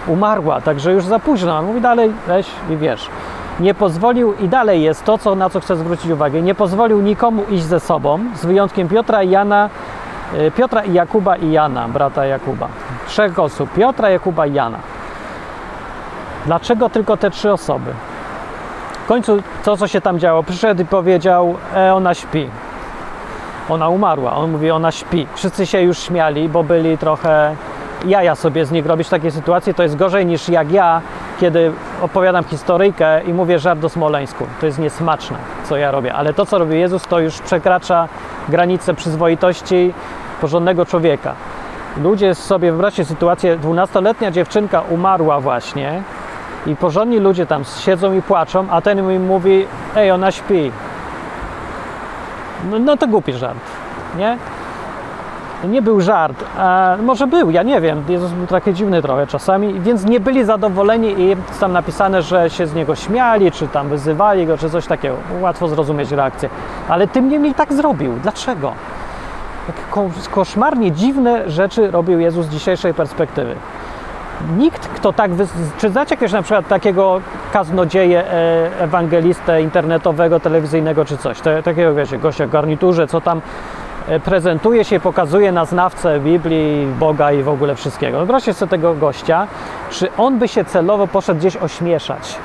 [0.08, 1.58] umarła, także już za późno.
[1.58, 3.10] On mówi dalej, weź i wiesz.
[3.60, 7.44] Nie pozwolił, i dalej jest to, co, na co chcę zwrócić uwagę, nie pozwolił nikomu
[7.50, 9.70] iść ze sobą, z wyjątkiem Piotra i Jana,
[10.56, 12.68] Piotra i Jakuba i Jana, brata Jakuba.
[13.08, 14.78] Trzech osób, Piotra, Jakuba i Jana.
[16.46, 17.94] Dlaczego tylko te trzy osoby?
[19.04, 22.50] W końcu to, co się tam działo, przyszedł i powiedział, e, ona śpi.
[23.70, 24.36] Ona umarła.
[24.36, 25.28] On mówi, ona śpi.
[25.36, 27.56] Wszyscy się już śmiali, bo byli trochę
[28.06, 29.74] jaja sobie z nich robić w takiej sytuacji.
[29.74, 31.02] To jest gorzej niż jak ja,
[31.40, 31.72] kiedy
[32.02, 34.48] opowiadam historyjkę i mówię żart do Smoleńsku.
[34.60, 36.14] To jest niesmaczne, co ja robię.
[36.14, 38.08] Ale to, co robi Jezus, to już przekracza
[38.50, 39.94] granice przyzwoitości
[40.42, 41.34] porządnego człowieka.
[41.98, 46.04] Ludzie sobie, wyobraźcie sytuację, 12-letnia dziewczynka umarła właśnie
[46.66, 50.72] i porządni ludzie tam siedzą i płaczą, a ten im mówi, ej, ona śpi.
[52.72, 53.60] No, no to głupi żart,
[54.18, 54.38] nie?
[55.64, 58.04] Nie był żart, a może był, ja nie wiem.
[58.10, 62.50] Jezus był taki dziwny trochę czasami, więc nie byli zadowoleni i jest tam napisane, że
[62.50, 65.16] się z niego śmiali, czy tam wyzywali go, czy coś takiego.
[65.42, 66.50] Łatwo zrozumieć reakcję.
[66.90, 68.14] Ale tym niemniej tak zrobił.
[68.24, 68.74] Dlaczego?
[69.68, 73.56] Jak koszmarnie dziwne rzeczy robił Jezus z dzisiejszej perspektywy.
[74.58, 75.34] Nikt, kto tak.
[75.34, 75.48] Wy...
[75.78, 77.22] Czy znacie jakiegoś na przykład takiego
[77.54, 81.38] kaznodzieję, e, ewangelistę internetowego, telewizyjnego czy coś?
[81.64, 83.42] Takiego, wiecie, gościa w garniturze, co tam
[84.08, 88.18] e, prezentuje się, pokazuje na znawcę Biblii, Boga i w ogóle wszystkiego.
[88.18, 89.48] Wyobraźcie sobie tego gościa,
[89.90, 92.40] czy on by się celowo poszedł gdzieś ośmieszać?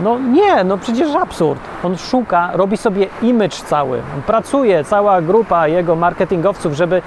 [0.00, 1.60] No nie, no przecież absurd.
[1.84, 4.02] On szuka, robi sobie image cały.
[4.16, 7.02] On pracuje, cała grupa jego marketingowców, żeby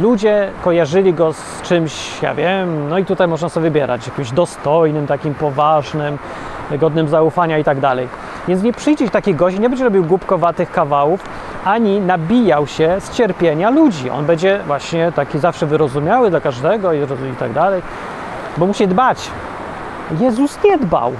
[0.00, 5.06] ludzie kojarzyli go z czymś, ja wiem, no i tutaj można sobie wybierać, jakimś dostojnym,
[5.06, 6.18] takim poważnym,
[6.78, 8.08] godnym zaufania i tak dalej.
[8.48, 11.24] Więc nie przyjdzie taki gość, nie będzie robił głupkowatych kawałów,
[11.64, 14.10] ani nabijał się z cierpienia ludzi.
[14.10, 16.98] On będzie właśnie taki zawsze wyrozumiały dla każdego i,
[17.32, 17.82] i tak dalej,
[18.56, 19.30] bo musi dbać.
[20.20, 21.12] Jezus nie dbał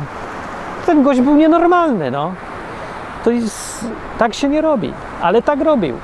[0.90, 2.32] ten gość był nienormalny, no.
[3.24, 3.86] To jest,
[4.18, 5.96] tak się nie robi, ale tak robił.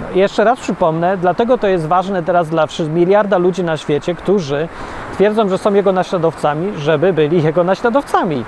[0.00, 4.68] No, jeszcze raz przypomnę, dlatego to jest ważne teraz dla miliarda ludzi na świecie, którzy
[5.14, 8.44] twierdzą, że są jego naśladowcami, żeby byli jego naśladowcami.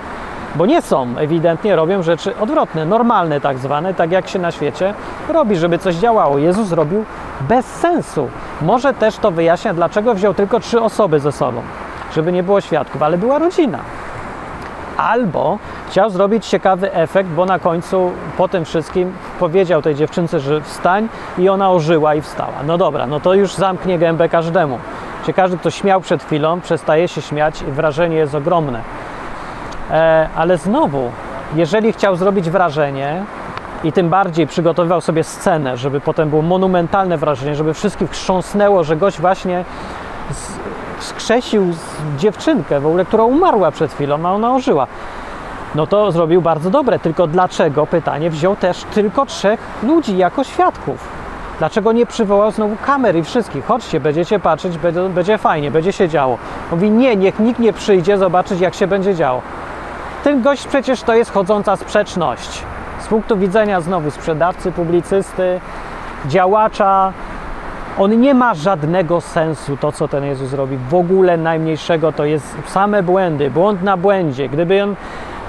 [0.56, 4.94] Bo nie są, ewidentnie robią rzeczy odwrotne, normalne tak zwane, tak jak się na świecie
[5.28, 6.38] robi, żeby coś działało.
[6.38, 7.04] Jezus robił
[7.40, 8.28] bez sensu.
[8.62, 11.62] Może też to wyjaśnia, dlaczego wziął tylko trzy osoby ze sobą,
[12.14, 13.78] żeby nie było świadków, ale była rodzina
[14.96, 20.60] albo chciał zrobić ciekawy efekt, bo na końcu po tym wszystkim powiedział tej dziewczynce, że
[20.60, 22.62] wstań i ona ożyła i wstała.
[22.66, 24.78] No dobra, no to już zamknie gębę każdemu.
[25.26, 28.80] Czy każdy, kto śmiał przed chwilą, przestaje się śmiać i wrażenie jest ogromne.
[29.90, 31.10] E, ale znowu,
[31.54, 33.24] jeżeli chciał zrobić wrażenie,
[33.84, 38.96] i tym bardziej przygotowywał sobie scenę, żeby potem było monumentalne wrażenie, żeby wszystkich wstrząsnęło, że
[38.96, 39.64] gość właśnie
[40.98, 41.66] wskrzesił
[42.18, 44.86] dziewczynkę w ogóle, która umarła przed chwilą, a ona ożyła.
[45.74, 51.08] No to zrobił bardzo dobre, tylko dlaczego, pytanie, wziął też tylko trzech ludzi jako świadków?
[51.58, 53.66] Dlaczego nie przywołał znowu kamer i wszystkich?
[53.66, 56.38] Chodźcie, będziecie patrzeć, będzie, będzie fajnie, będzie się działo.
[56.70, 59.42] Mówi, nie, niech nikt nie przyjdzie zobaczyć, jak się będzie działo.
[60.24, 62.62] Ten gość przecież to jest chodząca sprzeczność.
[63.00, 65.60] Z punktu widzenia znowu sprzedawcy, publicysty,
[66.26, 67.12] działacza,
[67.98, 72.56] on nie ma żadnego sensu, to co ten Jezus robi, w ogóle najmniejszego, to jest
[72.66, 74.48] same błędy, błąd na błędzie.
[74.48, 74.94] Gdyby on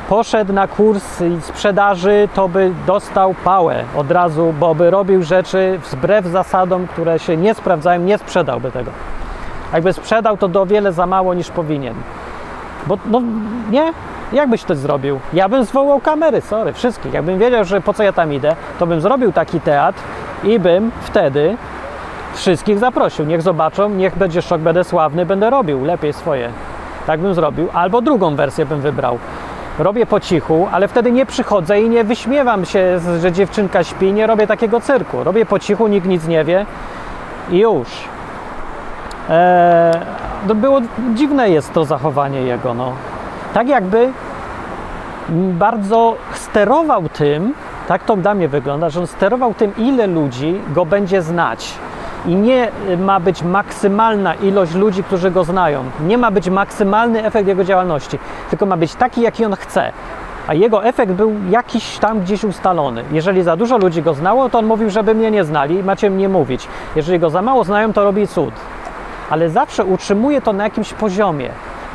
[0.10, 6.26] poszedł na kurs sprzedaży, to by dostał pałę od razu, bo by robił rzeczy wbrew
[6.26, 8.92] zasadom, które się nie sprawdzają, nie sprzedałby tego.
[9.74, 11.96] Jakby sprzedał, to do wiele za mało niż powinien.
[12.88, 13.22] Bo no
[13.72, 13.94] nie,
[14.34, 15.20] jak byś to zrobił?
[15.34, 17.14] Ja bym zwołał kamery, sorry, wszystkich.
[17.14, 20.00] Jakbym wiedział, że po co ja tam idę, to bym zrobił taki teatr
[20.44, 21.58] i bym wtedy
[22.34, 23.26] wszystkich zaprosił.
[23.26, 26.50] Niech zobaczą, niech będzie szok, będę sławny, będę robił lepiej swoje.
[27.08, 27.68] Tak bym zrobił.
[27.74, 29.20] Albo drugą wersję bym wybrał.
[29.80, 34.28] Robię po cichu, ale wtedy nie przychodzę i nie wyśmiewam się, że dziewczynka śpi, nie
[34.28, 35.24] robię takiego cyrku.
[35.24, 36.66] Robię po cichu, nikt nic nie wie
[37.52, 37.88] i już.
[39.30, 39.94] Eee,
[40.48, 40.82] to było
[41.14, 42.92] dziwne jest to zachowanie jego, no.
[43.54, 44.12] Tak jakby
[45.30, 47.54] bardzo sterował tym,
[47.88, 51.74] tak to dla mnie wygląda, że on sterował tym, ile ludzi go będzie znać.
[52.26, 55.84] I nie ma być maksymalna ilość ludzi, którzy go znają.
[56.08, 59.92] Nie ma być maksymalny efekt jego działalności, tylko ma być taki, jaki on chce.
[60.48, 63.04] A jego efekt był jakiś tam gdzieś ustalony.
[63.12, 66.30] Jeżeli za dużo ludzi go znało, to on mówił, żeby mnie nie znali, macie mnie
[66.30, 66.68] mówić.
[66.96, 68.54] Jeżeli go za mało znają, to robi cud.
[69.30, 71.50] Ale zawsze utrzymuje to na jakimś poziomie,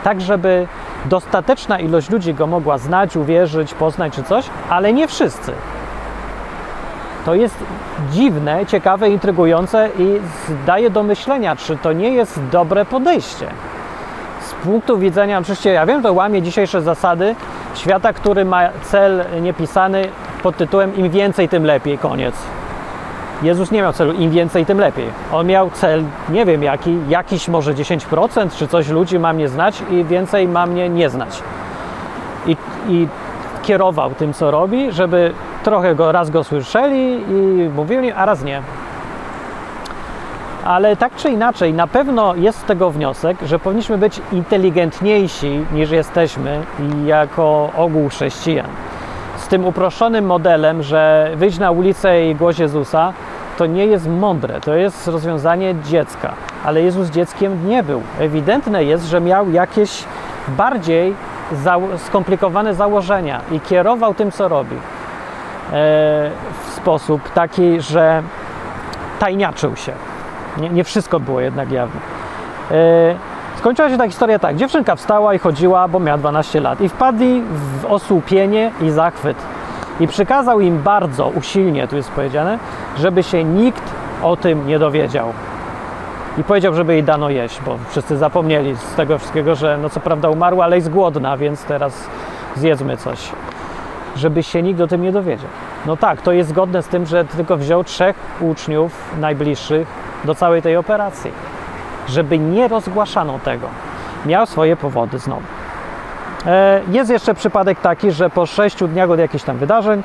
[0.04, 0.66] tak żeby
[1.04, 5.52] dostateczna ilość ludzi go mogła znać, uwierzyć, poznać czy coś, ale nie wszyscy.
[7.24, 7.56] To jest
[8.10, 10.20] dziwne, ciekawe, intrygujące i
[10.66, 13.46] daje do myślenia, czy to nie jest dobre podejście.
[14.40, 17.34] Z punktu widzenia, oczywiście ja wiem, to łamie dzisiejsze zasady
[17.74, 20.08] świata, który ma cel niepisany
[20.42, 22.34] pod tytułem im więcej, tym lepiej, koniec.
[23.42, 25.06] Jezus nie miał celu im więcej, tym lepiej.
[25.32, 29.82] On miał cel, nie wiem jaki, jakiś może 10% czy coś ludzi ma mnie znać
[29.90, 31.42] i więcej ma mnie nie znać.
[32.46, 32.56] I,
[32.88, 33.08] i
[33.62, 35.32] kierował tym, co robi, żeby
[35.62, 38.62] trochę go, raz go słyszeli i mówili, a raz nie.
[40.64, 45.90] Ale tak czy inaczej, na pewno jest z tego wniosek, że powinniśmy być inteligentniejsi niż
[45.90, 46.60] jesteśmy
[47.06, 48.66] jako ogół chrześcijan.
[49.36, 53.12] Z tym uproszczonym modelem, że wyjść na ulicę i głoś Jezusa,
[53.58, 56.32] to nie jest mądre, to jest rozwiązanie dziecka.
[56.64, 58.02] Ale Jezus dzieckiem nie był.
[58.20, 60.04] Ewidentne jest, że miał jakieś
[60.48, 61.14] bardziej
[61.96, 64.76] skomplikowane założenia i kierował tym, co robi.
[65.72, 66.30] E,
[66.64, 68.22] w sposób taki, że
[69.18, 69.92] tajniaczył się.
[70.58, 72.00] Nie, nie wszystko było jednak jawne.
[72.70, 73.14] E,
[73.58, 74.56] skończyła się ta historia tak.
[74.56, 77.42] Dziewczynka wstała i chodziła, bo miała 12 lat i wpadli
[77.80, 79.36] w osłupienie i zachwyt.
[80.00, 82.58] I przykazał im bardzo usilnie, tu jest powiedziane,
[82.98, 83.82] żeby się nikt
[84.22, 85.32] o tym nie dowiedział.
[86.38, 90.00] I powiedział, żeby jej dano jeść, bo wszyscy zapomnieli z tego wszystkiego, że no co
[90.00, 92.06] prawda umarła, ale jest głodna, więc teraz
[92.56, 93.32] zjedzmy coś
[94.16, 95.50] żeby się nikt o tym nie dowiedział.
[95.86, 99.88] No tak, to jest zgodne z tym, że tylko wziął trzech uczniów najbliższych
[100.24, 101.30] do całej tej operacji,
[102.08, 103.66] żeby nie rozgłaszano tego.
[104.26, 105.42] Miał swoje powody znowu.
[106.46, 110.02] E, jest jeszcze przypadek taki, że po sześciu dniach od jakichś tam wydarzeń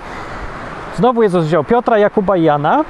[0.98, 2.86] znowu Jezus wziął Piotra, Jakuba i Jana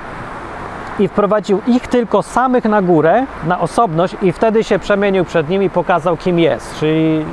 [0.99, 5.69] i wprowadził ich tylko samych na górę, na osobność i wtedy się przemienił przed nimi
[5.69, 7.25] pokazał kim jest, czyli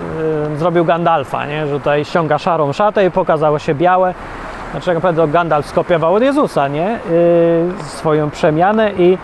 [0.56, 1.66] zrobił Gandalfa, nie?
[1.66, 4.14] że tutaj ściąga szarą szatę i pokazało się białe.
[4.70, 6.98] Znaczy naprawdę Gandalf skopiował od Jezusa, nie?
[7.10, 9.18] Yy, swoją przemianę i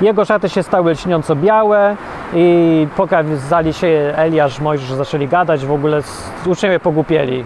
[0.00, 1.96] jego szaty się stały lśniąco białe
[2.34, 6.00] i pokazali się Eliasz, Mojżesz, zaczęli gadać, w ogóle
[6.46, 7.44] uczniowie pogłupieli,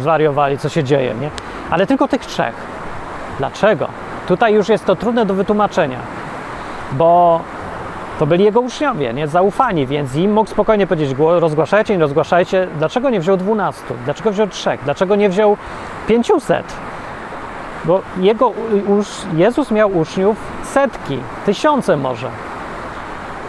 [0.00, 1.30] zwariowali, co się dzieje, nie?
[1.70, 2.54] Ale tylko tych trzech.
[3.38, 3.88] Dlaczego?
[4.28, 5.98] Tutaj już jest to trudne do wytłumaczenia,
[6.92, 7.40] bo
[8.18, 12.68] to byli jego uczniowie, nie zaufani, więc im mógł spokojnie powiedzieć: rozgłaszajcie, nie rozgłaszajcie.
[12.78, 13.82] Dlaczego nie wziął 12?
[14.04, 14.78] Dlaczego wziął 3?
[14.84, 15.56] Dlaczego nie wziął
[16.08, 16.64] 500?
[17.84, 18.52] Bo jego,
[19.36, 22.28] Jezus miał uczniów setki, tysiące może.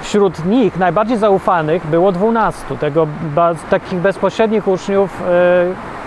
[0.02, 3.08] Wśród nich najbardziej zaufanych było 12, tego,
[3.70, 5.24] takich bezpośrednich uczniów,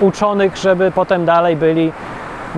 [0.00, 1.92] yy, uczonych, żeby potem dalej byli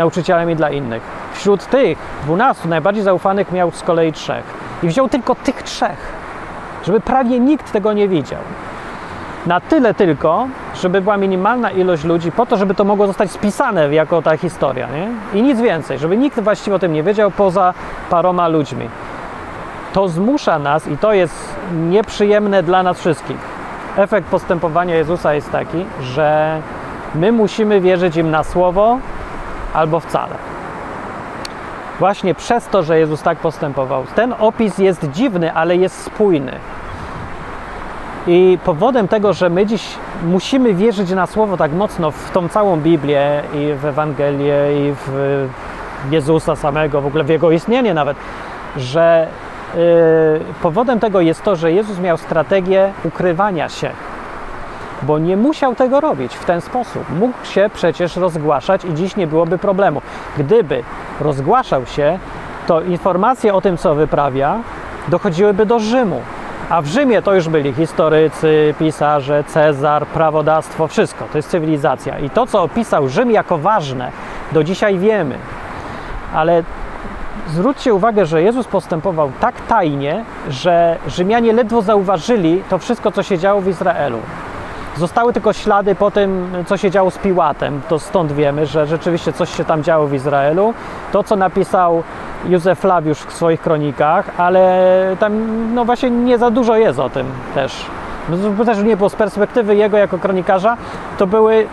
[0.01, 1.03] nauczycielami dla innych.
[1.33, 4.45] Wśród tych 12 najbardziej zaufanych miał z kolei trzech.
[4.83, 6.13] I wziął tylko tych trzech,
[6.85, 8.41] żeby prawie nikt tego nie widział.
[9.47, 13.95] Na tyle tylko, żeby była minimalna ilość ludzi, po to, żeby to mogło zostać spisane
[13.95, 14.89] jako ta historia.
[14.89, 15.09] Nie?
[15.41, 17.75] I nic więcej, żeby nikt właściwie o tym nie wiedział poza
[18.11, 18.89] paroma ludźmi.
[19.93, 21.57] To zmusza nas, i to jest
[21.89, 23.37] nieprzyjemne dla nas wszystkich.
[23.97, 26.61] Efekt postępowania Jezusa jest taki, że
[27.15, 28.99] my musimy wierzyć im na słowo
[29.75, 30.35] albo wcale
[32.01, 34.05] właśnie przez to, że Jezus tak postępował.
[34.15, 36.53] Ten opis jest dziwny, ale jest spójny.
[38.27, 39.95] I powodem tego, że my dziś
[40.25, 44.57] musimy wierzyć na słowo tak mocno w tą całą Biblię i w Ewangelię
[44.89, 45.49] i w
[46.11, 48.17] Jezusa samego, w ogóle w Jego istnienie nawet,
[48.77, 49.29] że
[49.75, 49.81] yy,
[50.63, 53.91] powodem tego jest to, że Jezus miał strategię ukrywania się.
[55.03, 57.05] Bo nie musiał tego robić w ten sposób.
[57.19, 60.03] Mógł się przecież rozgłaszać i dziś nie byłoby problemu.
[60.39, 60.83] Gdyby
[61.21, 62.19] rozgłaszał się,
[62.67, 64.59] to informacje o tym, co wyprawia,
[65.09, 66.21] dochodziłyby do Rzymu.
[66.71, 71.25] A w Rzymie to już byli historycy, pisarze, Cezar, prawodawstwo, wszystko.
[71.33, 72.19] To jest cywilizacja.
[72.19, 74.11] I to, co opisał Rzym jako ważne,
[74.53, 75.39] do dzisiaj wiemy.
[76.35, 76.63] Ale
[77.49, 83.39] zwróćcie uwagę, że Jezus postępował tak tajnie, że Rzymianie ledwo zauważyli to wszystko, co się
[83.39, 84.19] działo w Izraelu.
[84.97, 87.81] Zostały tylko ślady po tym, co się działo z Piłatem.
[87.89, 90.75] To stąd wiemy, że rzeczywiście coś się tam działo w Izraelu.
[91.13, 92.03] To, co napisał
[92.45, 95.33] Józef Flawiusz w swoich kronikach, ale tam
[95.75, 97.87] no właśnie nie za dużo jest o tym też.
[98.29, 100.77] No, też nie było z perspektywy jego jako kronikarza,
[101.19, 101.67] to były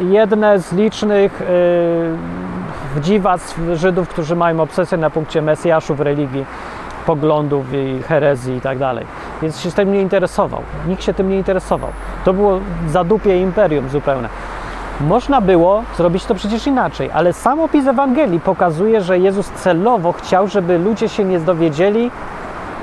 [0.00, 1.42] jedne z licznych
[2.94, 6.44] yy, dziwactw Żydów, którzy mają obsesję na punkcie Mesjaszów, religii,
[7.10, 9.06] poglądów i herezji i tak dalej.
[9.42, 10.62] Więc się tym nie interesował.
[10.86, 11.90] Nikt się tym nie interesował.
[12.24, 14.28] To było zadupie imperium zupełne.
[15.00, 20.48] Można było zrobić to przecież inaczej, ale sam opis Ewangelii pokazuje, że Jezus celowo chciał,
[20.48, 22.10] żeby ludzie się nie dowiedzieli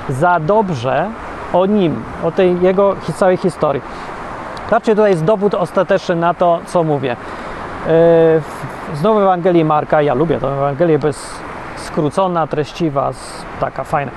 [0.10, 1.10] za dobrze
[1.54, 3.82] o nim, o tej jego całej historii.
[4.70, 7.16] Zobaczcie, tutaj jest dowód ostateczny na to, co mówię.
[7.88, 7.94] Yy,
[8.96, 11.47] znowu Ewangelii Marka, ja lubię tę Ewangelię, bo jest
[11.98, 13.12] skrócona, treściwa,
[13.60, 14.12] taka fajna.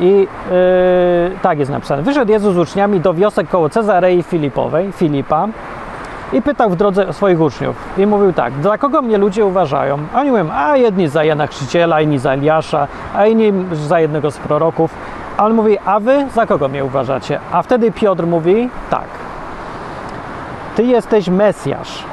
[0.00, 2.02] I yy, tak jest napisane.
[2.02, 5.48] Wyszedł Jezus z uczniami do wiosek koło Cezarei Filipowej, Filipa
[6.32, 7.76] i pytał w drodze swoich uczniów.
[7.98, 9.98] I mówił tak, dla kogo mnie ludzie uważają?
[10.14, 14.38] Oni mówią, a jedni za Jana Chrzciciela, inni za Eliasza, a inni za jednego z
[14.38, 14.94] proroków.
[15.36, 17.38] A on mówi, a wy za kogo mnie uważacie?
[17.52, 19.08] A wtedy Piotr mówi, tak,
[20.76, 22.11] ty jesteś Mesjasz.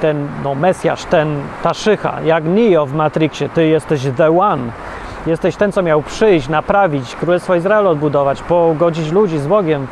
[0.00, 4.62] Ten, no Mesjasz, ten, ta szycha, jak Neo w Matrixie, ty jesteś the one.
[5.26, 9.86] Jesteś ten, co miał przyjść, naprawić, Królestwo Izraela odbudować, pogodzić ludzi z Bogiem,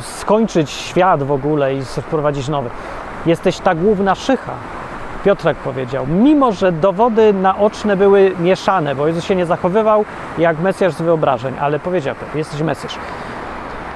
[0.00, 2.70] skończyć świat w ogóle i wprowadzić nowy.
[3.26, 4.52] Jesteś ta główna szycha.
[5.24, 10.04] Piotrek powiedział, mimo że dowody naoczne były mieszane, bo Jezus się nie zachowywał
[10.38, 12.98] jak Mesjasz z wyobrażeń, ale powiedział, jesteś Mesjasz.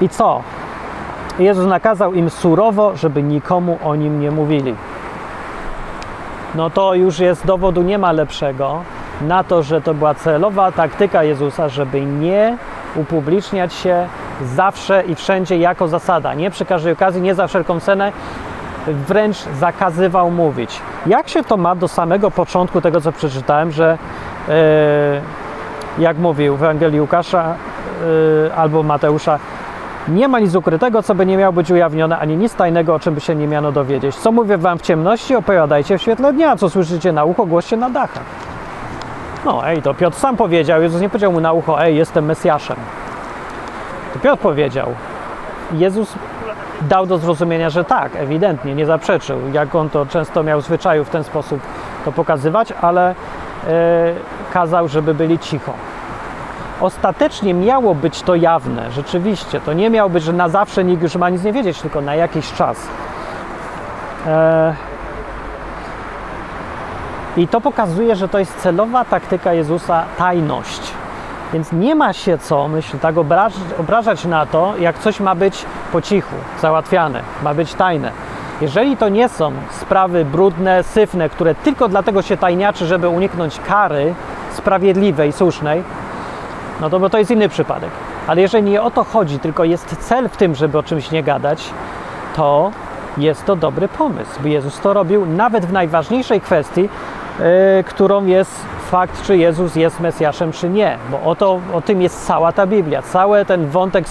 [0.01, 0.43] I co?
[1.39, 4.75] Jezus nakazał im surowo, żeby nikomu o nim nie mówili.
[6.55, 8.82] No to już jest dowodu nie ma lepszego
[9.20, 12.57] na to, że to była celowa taktyka Jezusa, żeby nie
[12.96, 14.07] upubliczniać się
[14.44, 16.34] zawsze i wszędzie jako zasada.
[16.34, 18.12] Nie przy każdej okazji, nie za wszelką cenę,
[18.86, 20.80] wręcz zakazywał mówić.
[21.07, 23.98] Jak się to ma do samego początku tego, co przeczytałem, że
[24.48, 24.55] yy,
[25.98, 27.55] jak mówił w Ewangelii Łukasza
[28.44, 29.38] yy, albo Mateusza,
[30.09, 33.14] nie ma nic ukrytego, co by nie miało być ujawnione, ani nic tajnego, o czym
[33.14, 34.16] by się nie miano dowiedzieć.
[34.16, 37.90] Co mówię wam w ciemności, opowiadajcie w świetle dnia, co słyszycie na ucho, głoście na
[37.90, 38.24] dachach.
[39.44, 42.76] No, ej, to Piotr sam powiedział, Jezus nie powiedział mu na ucho, ej, jestem Mesjaszem.
[44.12, 44.94] To Piotr powiedział.
[45.72, 46.14] Jezus
[46.80, 49.38] dał do zrozumienia, że tak, ewidentnie, nie zaprzeczył.
[49.52, 51.61] Jak on to często miał w zwyczaju w ten sposób
[52.05, 53.14] to pokazywać, ale
[53.66, 53.72] yy,
[54.52, 55.72] kazał, żeby byli cicho.
[56.85, 59.61] Ostatecznie miało być to jawne, rzeczywiście.
[59.61, 62.14] To nie miało być, że na zawsze nikt już ma nic nie wiedzieć, tylko na
[62.14, 62.76] jakiś czas.
[64.26, 64.74] E,
[67.37, 70.80] I to pokazuje, że to jest celowa taktyka Jezusa tajność.
[71.53, 75.64] Więc nie ma się co, myślę, tak obrażać, obrażać na to, jak coś ma być
[75.93, 78.11] po cichu, załatwiane, ma być tajne.
[78.61, 84.14] Jeżeli to nie są sprawy brudne, syfne, które tylko dlatego się tajniaczy, żeby uniknąć kary
[84.53, 85.85] sprawiedliwej, słusznej,
[86.81, 87.91] no to bo to jest inny przypadek.
[88.27, 91.22] Ale jeżeli nie o to chodzi, tylko jest cel w tym, żeby o czymś nie
[91.22, 91.70] gadać,
[92.37, 92.70] to
[93.16, 99.22] jest to dobry pomysł, Jezus to robił nawet w najważniejszej kwestii, yy, którą jest fakt,
[99.22, 100.99] czy Jezus jest Mesjaszem, czy nie.
[101.11, 103.03] Bo o, to, o tym jest cała ta Biblia.
[103.03, 104.05] Cały ten wątek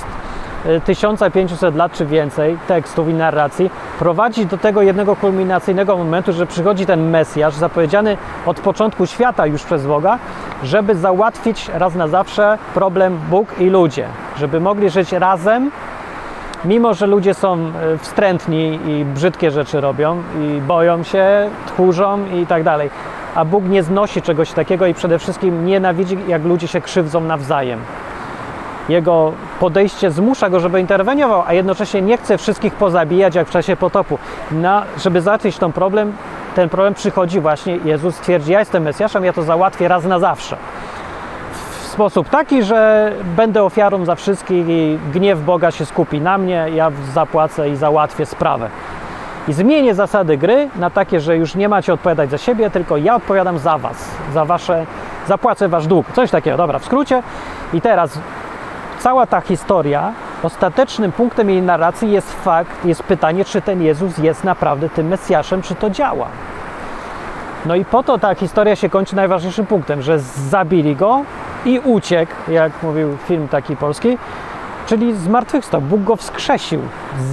[0.85, 6.85] 1500 lat czy więcej tekstów i narracji prowadzi do tego jednego kulminacyjnego momentu, że przychodzi
[6.85, 10.19] ten Mesjasz zapowiedziany od początku świata już przez Boga,
[10.63, 14.07] żeby załatwić raz na zawsze problem Bóg i ludzie,
[14.37, 15.71] żeby mogli żyć razem,
[16.65, 22.45] mimo że ludzie są e, wstrętni i brzydkie rzeczy robią i boją się, tchórzą i
[22.45, 22.89] tak dalej.
[23.35, 27.79] A Bóg nie znosi czegoś takiego i przede wszystkim nienawidzi, jak ludzie się krzywdzą nawzajem
[28.89, 33.75] jego podejście zmusza go, żeby interweniował, a jednocześnie nie chce wszystkich pozabijać jak w czasie
[33.75, 34.17] potopu.
[34.51, 36.13] Na, żeby załatwić ten problem,
[36.55, 40.57] ten problem przychodzi właśnie, Jezus twierdzi, ja jestem Mesjaszem, ja to załatwię raz na zawsze.
[41.81, 46.65] W sposób taki, że będę ofiarą za wszystkich i gniew Boga się skupi na mnie,
[46.73, 48.69] ja zapłacę i załatwię sprawę.
[49.47, 53.15] I zmienię zasady gry na takie, że już nie macie odpowiadać za siebie, tylko ja
[53.15, 54.85] odpowiadam za was, za wasze,
[55.27, 56.05] zapłacę wasz dług.
[56.15, 57.23] Coś takiego, dobra, w skrócie.
[57.73, 58.19] I teraz
[59.03, 64.43] cała ta historia ostatecznym punktem jej narracji jest fakt, jest pytanie, czy ten Jezus jest
[64.43, 66.27] naprawdę tym Mesjaszem, czy to działa.
[67.65, 71.21] No i po to ta historia się kończy najważniejszym punktem, że zabili go
[71.65, 74.17] i uciekł, jak mówił film taki polski,
[74.85, 75.81] czyli zmartwychwstał.
[75.81, 76.81] Bóg go wskrzesił,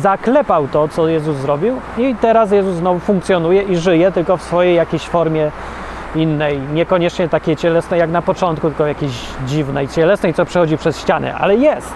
[0.00, 4.76] zaklepał to, co Jezus zrobił i teraz Jezus znowu funkcjonuje i żyje, tylko w swojej
[4.76, 5.50] jakiejś formie
[6.14, 9.12] innej, niekoniecznie takiej cielesnej jak na początku, tylko jakiejś
[9.46, 11.92] dziwnej, cielesnej, co przechodzi przez ścianę, ale jest.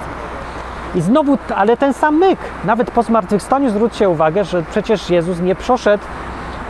[0.94, 5.54] I znowu, ale ten sam myk, nawet po zmartwychwstaniu zwróćcie uwagę, że przecież Jezus nie
[5.54, 6.04] przeszedł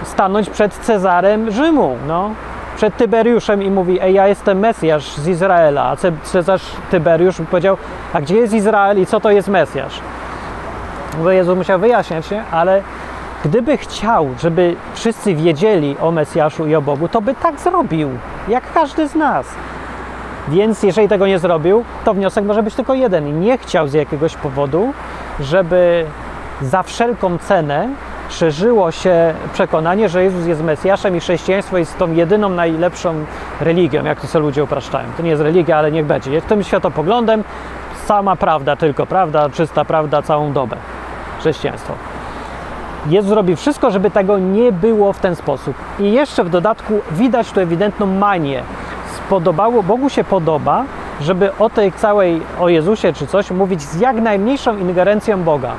[0.04, 2.30] stanąć przed Cezarem Rzymu, no,
[2.76, 7.76] przed Tyberiuszem i mówi, ej, ja jestem Mesjasz z Izraela, a Cezarz Tyberiusz powiedział,
[8.12, 10.00] a gdzie jest Izrael i co to jest Mesjasz?
[11.22, 12.82] Bo Jezus musiał wyjaśniać się, ale
[13.44, 18.10] gdyby chciał, żeby wszyscy wiedzieli o Mesjaszu i o Bogu, to by tak zrobił,
[18.48, 19.46] jak każdy z nas.
[20.48, 23.40] Więc jeżeli tego nie zrobił, to wniosek może być tylko jeden.
[23.40, 24.92] Nie chciał z jakiegoś powodu,
[25.40, 26.04] żeby
[26.62, 27.88] za wszelką cenę
[28.30, 33.14] szerzyło się przekonanie, że Jezus jest Mesjaszem i chrześcijaństwo jest tą jedyną, najlepszą
[33.60, 35.08] religią, jak to sobie ludzie upraszczają.
[35.16, 36.32] To nie jest religia, ale niech będzie.
[36.32, 37.44] Jest tym światopoglądem
[38.06, 40.76] sama prawda, tylko prawda, czysta prawda całą dobę.
[41.40, 42.13] Chrześcijaństwo.
[43.06, 45.74] Jezus robi wszystko, żeby tego nie było w ten sposób.
[46.00, 48.62] I jeszcze w dodatku widać tu ewidentną manię.
[49.16, 50.84] Spodobało, Bogu się podoba,
[51.20, 55.72] żeby o tej całej, o Jezusie czy coś mówić z jak najmniejszą ingerencją Boga.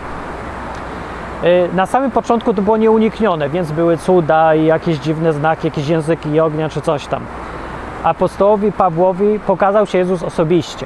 [1.43, 5.87] Y, na samym początku to było nieuniknione, więc były cuda i jakieś dziwne znaki, jakieś
[5.87, 7.21] języki ognia czy coś tam.
[8.03, 10.85] Apostołowi Pawłowi pokazał się Jezus osobiście.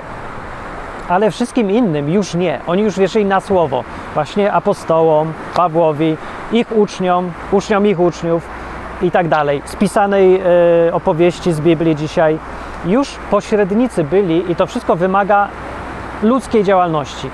[1.10, 2.60] Ale wszystkim innym już nie.
[2.68, 3.84] Oni już wierzyli na słowo.
[4.14, 6.18] Właśnie apostołom, Pawłowi,
[6.52, 8.48] ich uczniom, uczniom ich uczniów
[9.02, 9.62] i tak dalej.
[9.66, 10.42] Spisanej
[10.88, 12.38] y, opowieści z Biblii dzisiaj.
[12.86, 15.48] Już pośrednicy byli i to wszystko wymaga
[16.24, 17.30] ludzkiej działalności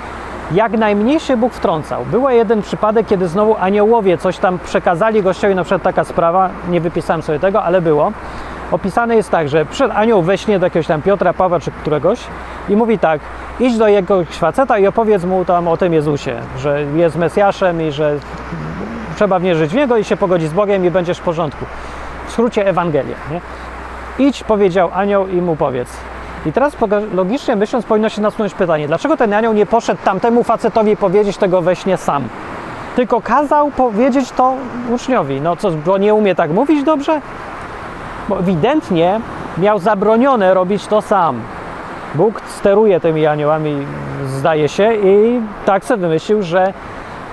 [0.51, 2.05] jak najmniejszy Bóg wtrącał.
[2.05, 6.82] Był jeden przypadek, kiedy znowu aniołowie coś tam przekazali gościowi, na przykład taka sprawa, nie
[6.82, 8.11] wypisałem sobie tego, ale było.
[8.76, 12.19] Opisane jest tak, że przed anioł weśnie do jakiegoś tam Piotra, Pawła czy któregoś
[12.69, 13.21] i mówi tak,
[13.59, 17.91] idź do jego faceta i opowiedz mu tam o tym Jezusie, że jest Mesjaszem i
[17.91, 18.17] że
[19.15, 21.65] trzeba wierzyć w Niego i się pogodzi z Bogiem i będziesz w porządku.
[22.28, 23.15] W skrócie Ewangelia.
[23.32, 23.41] Nie?
[24.28, 25.97] Idź, powiedział anioł i mu powiedz.
[26.45, 26.78] I teraz
[27.13, 31.61] logicznie myśląc, powinno się nasunąć pytanie, dlaczego ten anioł nie poszedł tamtemu facetowi powiedzieć tego
[31.61, 32.28] we śnie sam?
[32.95, 34.53] Tylko kazał powiedzieć to
[34.89, 35.41] uczniowi.
[35.41, 37.21] No co, bo nie umie tak mówić dobrze?
[38.30, 39.19] Bo ewidentnie
[39.57, 41.41] miał zabronione robić to sam.
[42.15, 43.86] Bóg steruje tymi aniołami,
[44.26, 46.73] zdaje się, i tak sobie wymyślił, że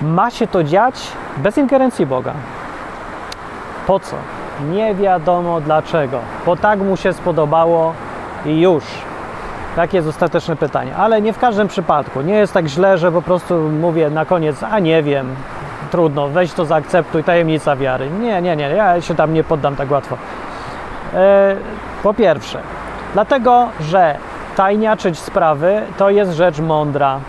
[0.01, 2.33] ma się to dziać bez ingerencji Boga.
[3.87, 4.15] Po co?
[4.71, 6.19] Nie wiadomo dlaczego.
[6.45, 7.93] Bo tak mu się spodobało
[8.45, 8.83] i już.
[9.75, 10.95] Takie jest ostateczne pytanie.
[10.95, 12.21] Ale nie w każdym przypadku.
[12.21, 15.35] Nie jest tak źle, że po prostu mówię na koniec, a nie wiem,
[15.91, 18.09] trudno, weź to zaakceptuj, tajemnica wiary.
[18.09, 20.17] Nie, nie, nie, ja się tam nie poddam tak łatwo.
[21.15, 21.55] E,
[22.03, 22.59] po pierwsze,
[23.13, 24.15] dlatego, że
[24.55, 27.19] tajniaczyć sprawy to jest rzecz mądra.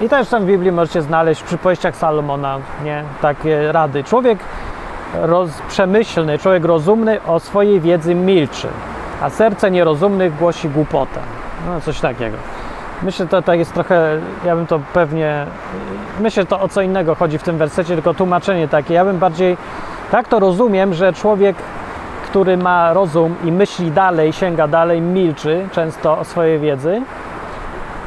[0.00, 3.04] I też tam w Biblii możecie znaleźć w przypowieściach Salomona nie?
[3.22, 4.04] takie rady.
[4.04, 4.38] Człowiek
[5.14, 8.68] roz, przemyślny, człowiek rozumny o swojej wiedzy milczy
[9.20, 11.20] a serce nierozumnych głosi głupotę.
[11.66, 12.36] No, coś takiego.
[13.02, 15.46] Myślę, że to, to jest trochę, ja bym to pewnie,
[16.20, 18.94] myślę, że to o co innego chodzi w tym wersecie, tylko tłumaczenie takie.
[18.94, 19.56] Ja bym bardziej,
[20.10, 21.56] tak to rozumiem, że człowiek,
[22.30, 27.02] który ma rozum i myśli dalej, sięga dalej, milczy często o swojej wiedzy,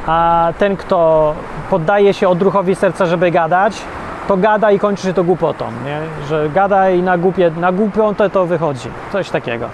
[0.07, 1.33] a ten, kto
[1.69, 3.81] poddaje się odruchowi serca, żeby gadać,
[4.27, 5.99] to gada i kończy się to głupotą, nie?
[6.27, 8.89] że gada i na, głupie, na głupią to, to wychodzi.
[9.11, 9.69] Coś takiego.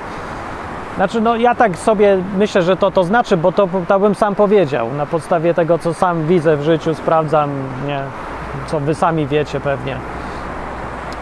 [0.96, 4.36] Znaczy, no ja tak sobie myślę, że to to znaczy, bo to, to bym sam
[4.36, 7.50] powiedział, na podstawie tego, co sam widzę w życiu, sprawdzam,
[7.88, 8.00] nie,
[8.68, 9.98] co wy sami wiecie pewnie.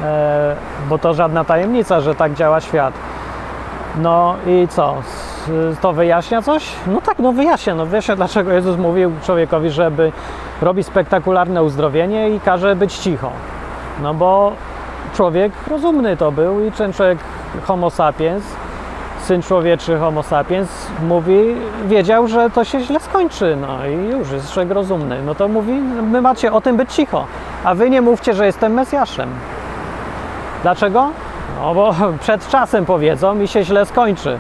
[0.03, 0.55] E,
[0.89, 2.93] bo to żadna tajemnica, że tak działa świat.
[3.97, 4.95] No i co?
[5.81, 6.69] To wyjaśnia coś?
[6.87, 7.75] No tak, no wyjaśnia.
[7.75, 10.11] No wyjaśnia, dlaczego Jezus mówił człowiekowi, żeby
[10.61, 13.31] robi spektakularne uzdrowienie i każe być cicho.
[14.01, 14.51] No bo
[15.15, 17.17] człowiek rozumny to był i ten człowiek
[17.65, 18.43] homo sapiens
[19.27, 20.69] syn człowieczy Homo sapiens
[21.07, 25.21] mówi, wiedział, że to się źle skończy, no i już jest człowiek rozumny.
[25.25, 25.71] No to mówi,
[26.11, 27.25] my macie o tym być cicho,
[27.63, 29.29] a wy nie mówcie, że jestem Mesjaszem.
[30.63, 31.09] Dlaczego?
[31.62, 34.39] No bo przed czasem powiedzą i się źle skończy.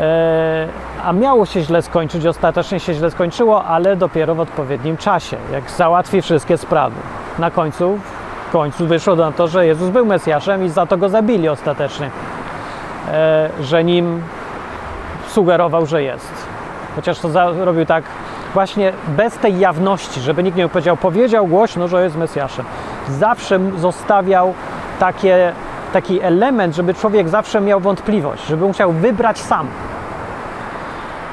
[0.00, 0.68] E,
[1.04, 5.70] a miało się źle skończyć, ostatecznie się źle skończyło, ale dopiero w odpowiednim czasie, jak
[5.70, 6.96] załatwi wszystkie sprawy.
[7.38, 7.98] Na końcu,
[8.48, 12.10] w końcu wyszło na to, że Jezus był Mesjaszem i za to go zabili ostatecznie.
[13.12, 14.22] E, że nim
[15.28, 16.32] sugerował, że jest.
[16.96, 18.04] Chociaż to zrobił tak
[18.54, 22.64] właśnie bez tej jawności, żeby nikt nie powiedział, powiedział głośno, że jest Mesjaszem.
[23.08, 24.54] Zawsze zostawiał
[24.98, 25.52] takie,
[25.94, 29.66] taki element, żeby człowiek zawsze miał wątpliwość, żeby musiał wybrać sam.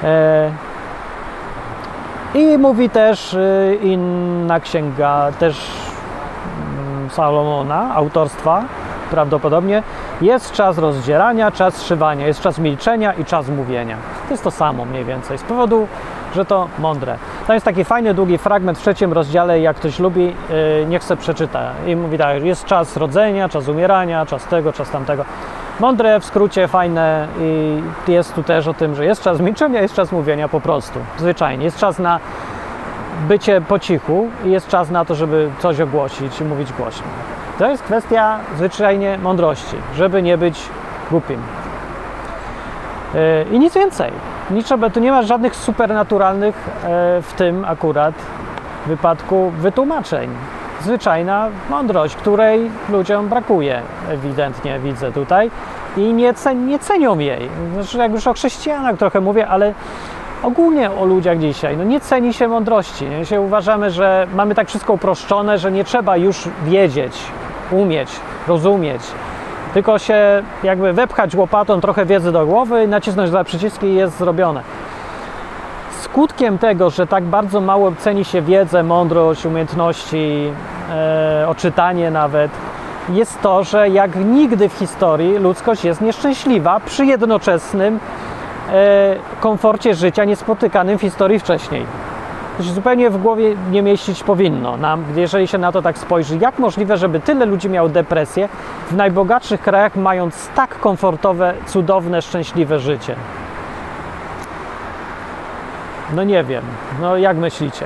[0.03, 0.51] E,
[2.33, 5.67] I mówi też y, inna księga, też
[6.77, 8.63] mm, Salomona, autorstwa
[9.11, 9.83] prawdopodobnie,
[10.21, 13.97] jest czas rozdzierania, czas szywania, jest czas milczenia i czas mówienia.
[14.27, 15.87] To jest to samo mniej więcej, z powodu,
[16.35, 17.17] że to mądre.
[17.47, 21.17] To jest taki fajny, długi fragment w trzecim rozdziale, jak ktoś lubi, yy, niech se
[21.17, 21.71] przeczyta.
[21.87, 25.25] I mówi tak, jest czas rodzenia, czas umierania, czas tego, czas tamtego.
[25.79, 29.95] Mądre, w skrócie, fajne i jest tu też o tym, że jest czas milczenia, jest
[29.95, 31.63] czas mówienia po prostu, zwyczajnie.
[31.63, 32.19] Jest czas na
[33.27, 37.07] bycie po cichu i jest czas na to, żeby coś ogłosić i mówić głośno.
[37.59, 40.69] To jest kwestia zwyczajnie mądrości, żeby nie być
[41.11, 41.41] głupim.
[43.13, 44.11] Yy, I nic więcej.
[44.51, 48.15] Nic trzeba, tu nie ma żadnych supernaturalnych yy, w tym akurat
[48.87, 50.29] wypadku wytłumaczeń.
[50.81, 55.51] Zwyczajna mądrość, której ludziom brakuje, ewidentnie widzę tutaj,
[55.97, 57.49] i nie, cen, nie cenią jej.
[57.73, 59.73] Znaczy, jak już o chrześcijanach trochę mówię, ale
[60.43, 61.77] ogólnie o ludziach dzisiaj.
[61.77, 63.05] No nie ceni się mądrości.
[63.05, 63.25] Nie?
[63.25, 67.17] Się uważamy, że mamy tak wszystko uproszczone, że nie trzeba już wiedzieć,
[67.71, 68.09] umieć,
[68.47, 69.01] rozumieć.
[69.73, 74.63] Tylko się jakby wepchać łopatą trochę wiedzy do głowy, nacisnąć dwa przyciski i jest zrobione.
[76.01, 80.53] Skutkiem tego, że tak bardzo mało ceni się wiedzę, mądrość, umiejętności,
[80.91, 82.51] e, oczytanie nawet,
[83.09, 87.99] jest to, że jak nigdy w historii ludzkość jest nieszczęśliwa przy jednoczesnym
[88.69, 91.85] e, komforcie życia niespotykanym w historii wcześniej.
[92.63, 96.37] Się zupełnie w głowie nie mieścić powinno nam, jeżeli się na to tak spojrzy.
[96.37, 98.49] Jak możliwe, żeby tyle ludzi miało depresję
[98.91, 103.15] w najbogatszych krajach, mając tak komfortowe, cudowne, szczęśliwe życie?
[106.15, 106.63] No nie wiem.
[107.01, 107.85] No jak myślicie?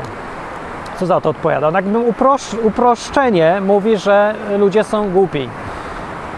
[0.99, 1.71] Co za to odpowiada?
[1.71, 5.49] No jakby uprosz, uproszczenie mówi, że ludzie są głupi.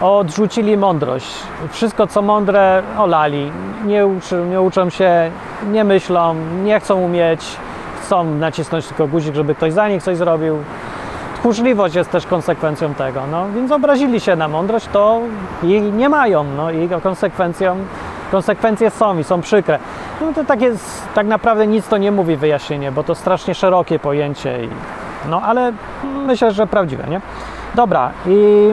[0.00, 1.34] Odrzucili mądrość.
[1.70, 3.52] Wszystko, co mądre, olali.
[3.84, 5.30] Nie, uczy, nie uczą się,
[5.70, 6.34] nie myślą,
[6.64, 7.56] nie chcą umieć,
[8.08, 10.58] chcą nacisnąć tylko guzik, żeby ktoś za nich coś zrobił.
[11.38, 13.20] Tchórzliwość jest też konsekwencją tego.
[13.30, 15.20] No, więc obrazili się na mądrość, to
[15.62, 16.44] jej nie mają.
[16.44, 17.76] No, i konsekwencją,
[18.30, 19.78] konsekwencje są i są przykre.
[20.20, 23.98] No to tak jest, tak naprawdę nic to nie mówi wyjaśnienie, bo to strasznie szerokie
[23.98, 24.64] pojęcie.
[24.64, 24.68] I,
[25.30, 25.72] no ale
[26.26, 27.20] myślę, że prawdziwe, nie?
[27.74, 28.68] Dobra, i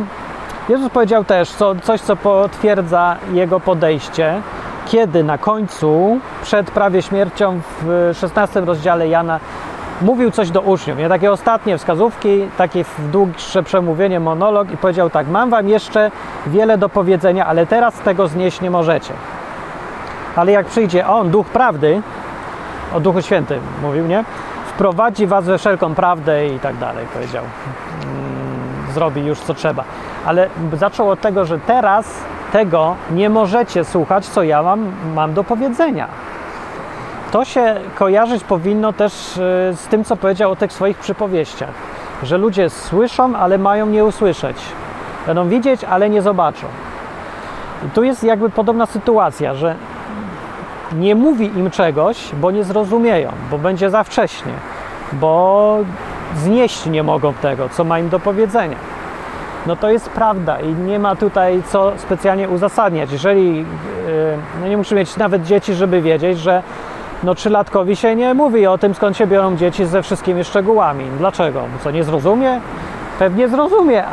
[0.70, 4.42] Jezus powiedział też co, coś, co potwierdza jego podejście,
[4.86, 9.40] kiedy na końcu, przed prawie śmiercią w 16 rozdziale Jana,
[10.02, 11.10] mówił coś do uczniów, nie?
[11.10, 16.12] takie ostatnie wskazówki, takie dłuższe przemówienie, monolog i powiedział tak, mam wam jeszcze
[16.48, 19.14] wiele do powiedzenia, ale teraz tego znieść nie możecie.
[20.36, 22.02] Ale jak przyjdzie On, Duch Prawdy,
[22.94, 24.24] o Duchu Świętym mówił, nie?
[24.66, 27.44] Wprowadzi was we wszelką prawdę i tak dalej, powiedział.
[28.04, 29.84] Mm, zrobi już co trzeba.
[30.26, 32.24] Ale zaczął od tego, że teraz
[32.56, 36.08] tego nie możecie słuchać, co ja mam, mam do powiedzenia.
[37.32, 39.40] To się kojarzyć powinno też y,
[39.76, 41.70] z tym, co powiedział o tych swoich przypowieściach.
[42.24, 44.58] Że ludzie słyszą, ale mają nie usłyszeć.
[45.28, 46.68] Będą widzieć, ale nie zobaczą.
[47.88, 49.76] I tu jest jakby podobna sytuacja, że
[50.94, 54.54] nie mówi im czegoś, bo nie zrozumieją, bo będzie za wcześnie,
[55.14, 55.78] bo
[56.36, 58.95] znieść nie mogą tego, co ma im do powiedzenia.
[59.68, 63.12] No to jest prawda i nie ma tutaj co specjalnie uzasadniać.
[63.12, 63.66] Jeżeli, yy,
[64.62, 66.64] no nie muszę mieć nawet dzieci, żeby wiedzieć, że
[67.24, 71.06] no trzylatkowi się nie mówi o tym, skąd się biorą dzieci ze wszystkimi szczegółami.
[71.18, 71.64] Dlaczego?
[71.84, 72.60] Co, nie zrozumie?
[73.20, 74.04] Pewnie zrozumie,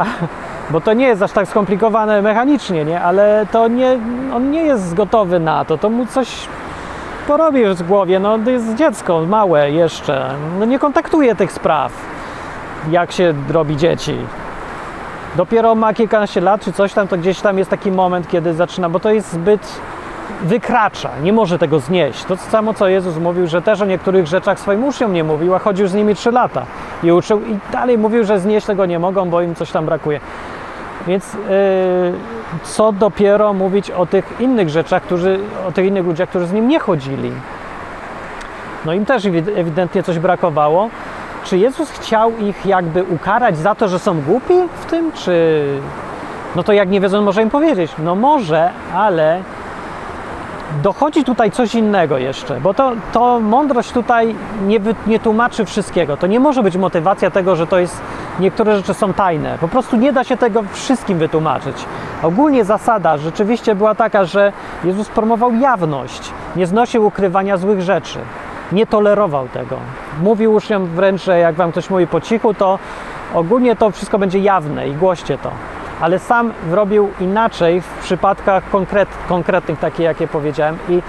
[0.70, 3.00] bo to nie jest aż tak skomplikowane mechanicznie, nie?
[3.00, 3.98] Ale to nie,
[4.34, 6.48] on nie jest gotowy na to, to mu coś
[7.26, 11.92] porobi w głowie, no jest dziecko, małe jeszcze, no nie kontaktuje tych spraw,
[12.90, 14.16] jak się robi dzieci.
[15.36, 18.88] Dopiero ma kilkanaście lat czy coś tam, to gdzieś tam jest taki moment, kiedy zaczyna,
[18.88, 19.80] bo to jest zbyt
[20.42, 22.24] wykracza, nie może tego znieść.
[22.24, 25.58] To samo, co Jezus mówił, że też o niektórych rzeczach swoim uczniom nie mówił, a
[25.58, 26.66] chodził z nimi trzy lata
[27.02, 30.20] i uczył i dalej mówił, że znieść tego nie mogą, bo im coś tam brakuje.
[31.06, 31.40] Więc yy,
[32.62, 36.68] co dopiero mówić o tych innych rzeczach, którzy, o tych innych ludziach, którzy z nim
[36.68, 37.32] nie chodzili.
[38.84, 39.24] No im też
[39.56, 40.90] ewidentnie coś brakowało.
[41.44, 45.64] Czy Jezus chciał ich jakby ukarać za to, że są głupi w tym, czy...
[46.56, 47.92] No to jak nie wiedzą, może im powiedzieć.
[47.98, 49.42] No może, ale
[50.82, 54.34] dochodzi tutaj coś innego jeszcze, bo to, to mądrość tutaj
[54.66, 56.16] nie, nie tłumaczy wszystkiego.
[56.16, 58.00] To nie może być motywacja tego, że to jest,
[58.40, 59.58] niektóre rzeczy są tajne.
[59.60, 61.76] Po prostu nie da się tego wszystkim wytłumaczyć.
[62.22, 64.52] Ogólnie zasada rzeczywiście była taka, że
[64.84, 68.18] Jezus promował jawność, nie znosił ukrywania złych rzeczy.
[68.72, 69.76] Nie tolerował tego.
[70.22, 72.78] Mówił uczniom wręcz, że jak wam ktoś mówi po cichu, to
[73.34, 75.50] ogólnie to wszystko będzie jawne i głoście to.
[76.00, 80.78] Ale sam robił inaczej w przypadkach konkret, konkretnych, takie jakie powiedziałem.
[80.88, 81.02] I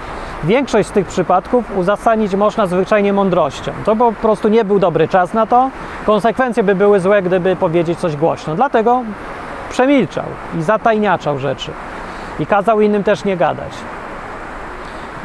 [0.44, 3.72] większość z tych przypadków uzasadnić można zwyczajnie mądrością.
[3.84, 5.70] To po prostu nie był dobry czas na to.
[6.06, 8.54] Konsekwencje by były złe, gdyby powiedzieć coś głośno.
[8.54, 9.02] Dlatego
[9.70, 10.24] przemilczał
[10.58, 11.70] i zatajniaczał rzeczy.
[12.38, 13.72] I kazał innym też nie gadać.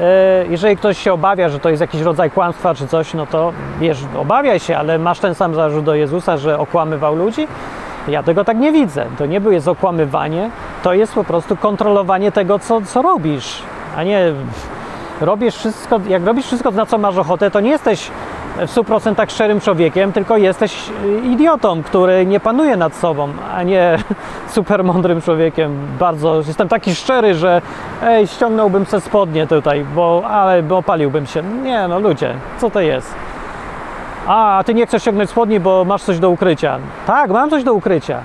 [0.02, 3.54] E, jeżeli ktoś się obawia, że to jest jakiś rodzaj kłamstwa czy coś, no to
[3.80, 7.48] wiesz, obawiaj się, ale masz ten sam zarzut do Jezusa, że okłamywał ludzi?
[8.08, 9.06] Ja tego tak nie widzę.
[9.18, 10.50] To nie jest okłamywanie,
[10.84, 13.62] to jest po prostu kontrolowanie tego, co, co robisz,
[13.98, 14.34] a nie
[15.22, 18.12] robisz wszystko, jak robisz wszystko, na co masz ochotę, to nie jesteś
[18.68, 23.98] w 100% szczerym człowiekiem, tylko jesteś y, idiotą, który nie panuje nad sobą, a nie
[24.56, 25.78] super mądrym człowiekiem.
[26.00, 27.62] Bardzo jestem taki szczery, że
[28.04, 31.44] ej, ściągnąłbym se spodnie tutaj, bo ale bo opaliłbym się.
[31.44, 33.16] Nie no ludzie, co to jest?
[34.28, 36.80] A, ty nie chcesz ściągnąć spodni, bo masz coś do ukrycia.
[37.08, 38.22] Tak, mam coś do ukrycia.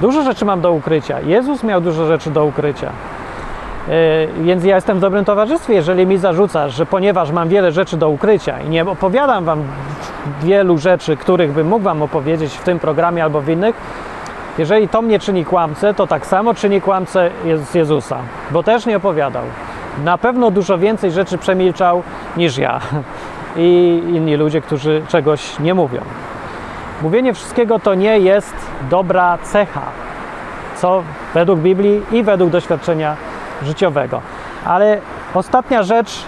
[0.00, 1.20] Dużo rzeczy mam do ukrycia.
[1.20, 2.92] Jezus miał dużo rzeczy do ukrycia.
[3.88, 7.96] Yy, więc ja jestem w dobrym towarzystwie, jeżeli mi zarzucasz, że ponieważ mam wiele rzeczy
[7.96, 9.62] do ukrycia i nie opowiadam Wam
[10.42, 13.74] wielu rzeczy, których bym mógł Wam opowiedzieć w tym programie albo w innych,
[14.58, 18.18] jeżeli to mnie czyni kłamcę, to tak samo czyni kłamcę z Jezusa,
[18.50, 19.42] bo też nie opowiadał.
[20.04, 22.02] Na pewno dużo więcej rzeczy przemilczał
[22.36, 22.80] niż ja
[23.56, 26.00] i inni ludzie, którzy czegoś nie mówią.
[27.02, 28.54] Mówienie wszystkiego to nie jest
[28.90, 29.82] dobra cecha,
[30.76, 31.02] co
[31.34, 33.16] według Biblii i według doświadczenia
[33.64, 34.20] życiowego.
[34.64, 34.98] Ale
[35.34, 36.24] ostatnia rzecz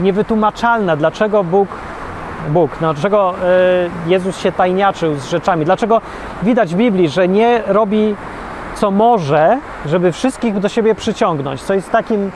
[0.00, 1.68] niewytłumaczalna, dlaczego Bóg,
[2.48, 3.34] Bóg, no, dlaczego
[4.06, 6.00] y, Jezus się tajniaczył z rzeczami, dlaczego
[6.42, 8.16] widać w Biblii, że nie robi
[8.74, 12.30] co może, żeby wszystkich do siebie przyciągnąć, co jest takim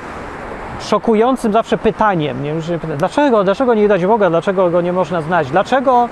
[0.80, 2.42] szokującym zawsze pytaniem.
[2.42, 2.54] Nie?
[2.98, 4.30] Dlaczego, dlaczego nie widać Boga?
[4.30, 5.50] Dlaczego go nie można znać?
[5.50, 6.08] Dlaczego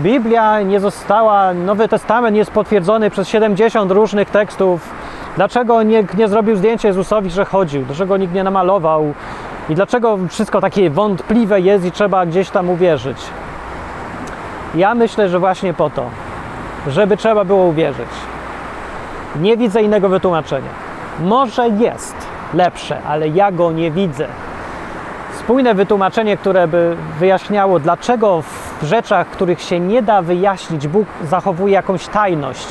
[0.00, 4.90] Biblia nie została, Nowy Testament nie jest potwierdzony przez 70 różnych tekstów
[5.36, 7.84] Dlaczego nikt nie zrobił zdjęcia Jezusowi, że chodził?
[7.84, 9.14] Dlaczego nikt nie namalował?
[9.68, 13.18] I dlaczego wszystko takie wątpliwe jest i trzeba gdzieś tam uwierzyć?
[14.74, 16.04] Ja myślę, że właśnie po to,
[16.88, 18.08] żeby trzeba było uwierzyć.
[19.40, 20.70] Nie widzę innego wytłumaczenia.
[21.20, 22.16] Może jest
[22.54, 24.26] lepsze, ale ja go nie widzę.
[25.38, 31.74] Spójne wytłumaczenie, które by wyjaśniało, dlaczego w rzeczach, których się nie da wyjaśnić, Bóg zachowuje
[31.74, 32.66] jakąś tajność,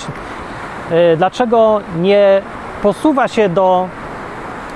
[1.18, 2.42] dlaczego nie
[2.84, 3.88] posuwa się do,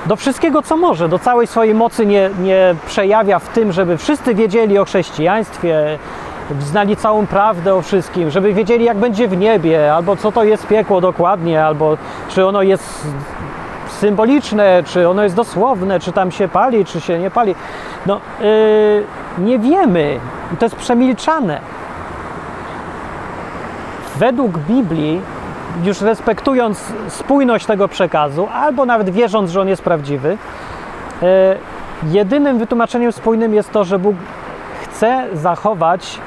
[0.06, 4.36] do wszystkiego, co może, do całej swojej mocy nie, nie przejawia w tym, żeby wszyscy
[4.36, 5.98] wiedzieli o chrześcijaństwie,
[6.60, 10.68] znali całą prawdę o wszystkim, żeby wiedzieli, jak będzie w niebie, albo co to jest
[10.68, 11.98] piekło dokładnie, albo
[12.30, 13.08] czy ono jest
[13.88, 17.56] symboliczne, czy ono jest dosłowne, czy tam się pali, czy się nie pali.
[18.06, 19.04] No, yy,
[19.38, 20.20] nie wiemy.
[20.54, 21.60] I to jest przemilczane.
[24.16, 25.22] Według Biblii
[25.84, 30.38] już respektując spójność tego przekazu, albo nawet wierząc, że on jest prawdziwy,
[31.24, 31.56] e,
[32.04, 34.16] jedynym wytłumaczeniem spójnym jest to, że Bóg
[34.84, 36.20] chce zachować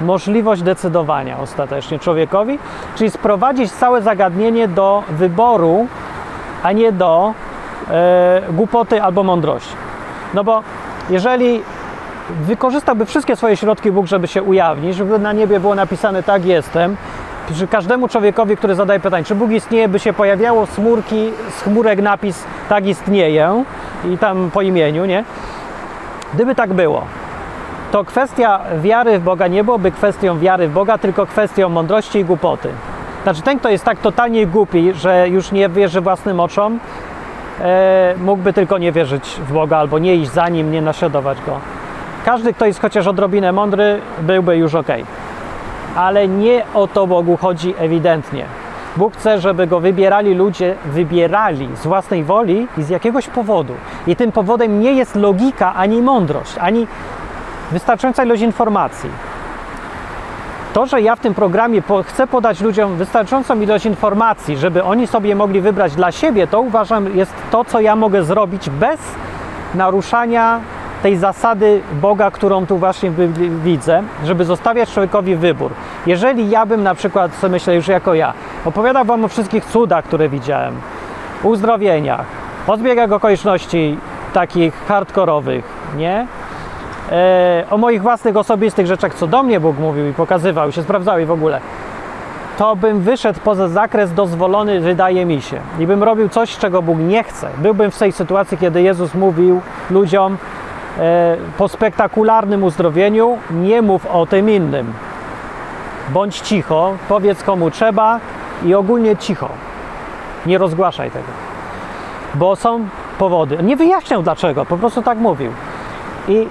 [0.00, 2.58] możliwość decydowania ostatecznie człowiekowi,
[2.96, 5.86] czyli sprowadzić całe zagadnienie do wyboru,
[6.62, 7.34] a nie do
[7.90, 9.74] e, głupoty albo mądrości.
[10.34, 10.62] No bo
[11.10, 11.62] jeżeli
[12.30, 16.96] wykorzystałby wszystkie swoje środki Bóg, żeby się ujawnić, żeby na niebie było napisane tak jestem,
[17.52, 21.62] przy każdemu człowiekowi, który zadaje pytanie, czy Bóg istnieje, by się pojawiało z chmurki, z
[21.62, 23.64] chmurek napis tak istnieję
[24.12, 25.24] i tam po imieniu, nie?
[26.34, 27.04] Gdyby tak było,
[27.92, 32.24] to kwestia wiary w Boga nie byłoby kwestią wiary w Boga, tylko kwestią mądrości i
[32.24, 32.68] głupoty.
[33.22, 36.78] Znaczy ten, kto jest tak totalnie głupi, że już nie wierzy własnym oczom,
[37.60, 41.60] e, mógłby tylko nie wierzyć w Boga albo nie iść za Nim, nie naśladować Go.
[42.24, 44.88] Każdy, kto jest chociaż odrobinę mądry, byłby już ok
[45.96, 48.44] ale nie o to Bogu chodzi ewidentnie.
[48.96, 53.74] Bóg chce, żeby go wybierali ludzie, wybierali z własnej woli i z jakiegoś powodu.
[54.06, 56.86] I tym powodem nie jest logika, ani mądrość, ani
[57.72, 59.10] wystarczająca ilość informacji.
[60.72, 65.06] To, że ja w tym programie po, chcę podać ludziom wystarczającą ilość informacji, żeby oni
[65.06, 69.00] sobie mogli wybrać dla siebie, to uważam jest to, co ja mogę zrobić bez
[69.74, 70.60] naruszania
[71.04, 73.12] tej zasady Boga, którą tu właśnie
[73.64, 75.72] widzę, żeby zostawiać człowiekowi wybór.
[76.06, 78.32] Jeżeli ja bym na przykład, co myślę już jako ja,
[78.64, 80.74] opowiadał Wam o wszystkich cudach, które widziałem,
[81.42, 82.26] uzdrowieniach,
[82.66, 83.98] o zbiegach okoliczności
[84.32, 85.64] takich hardkorowych,
[85.96, 86.26] nie?
[87.12, 90.82] E, o moich własnych osobistych rzeczach, co do mnie Bóg mówił i pokazywał, i się
[90.82, 91.60] sprawdzały i w ogóle,
[92.58, 96.98] to bym wyszedł poza zakres dozwolony, wydaje mi się, i bym robił coś, czego Bóg
[96.98, 97.48] nie chce.
[97.58, 100.36] Byłbym w tej sytuacji, kiedy Jezus mówił ludziom,
[101.58, 104.92] po spektakularnym uzdrowieniu nie mów o tym innym.
[106.08, 108.20] Bądź cicho, powiedz komu trzeba
[108.64, 109.48] i ogólnie cicho.
[110.46, 111.26] Nie rozgłaszaj tego.
[112.34, 112.88] Bo są
[113.18, 113.58] powody.
[113.62, 115.52] Nie wyjaśniał dlaczego, po prostu tak mówił.
[116.28, 116.48] I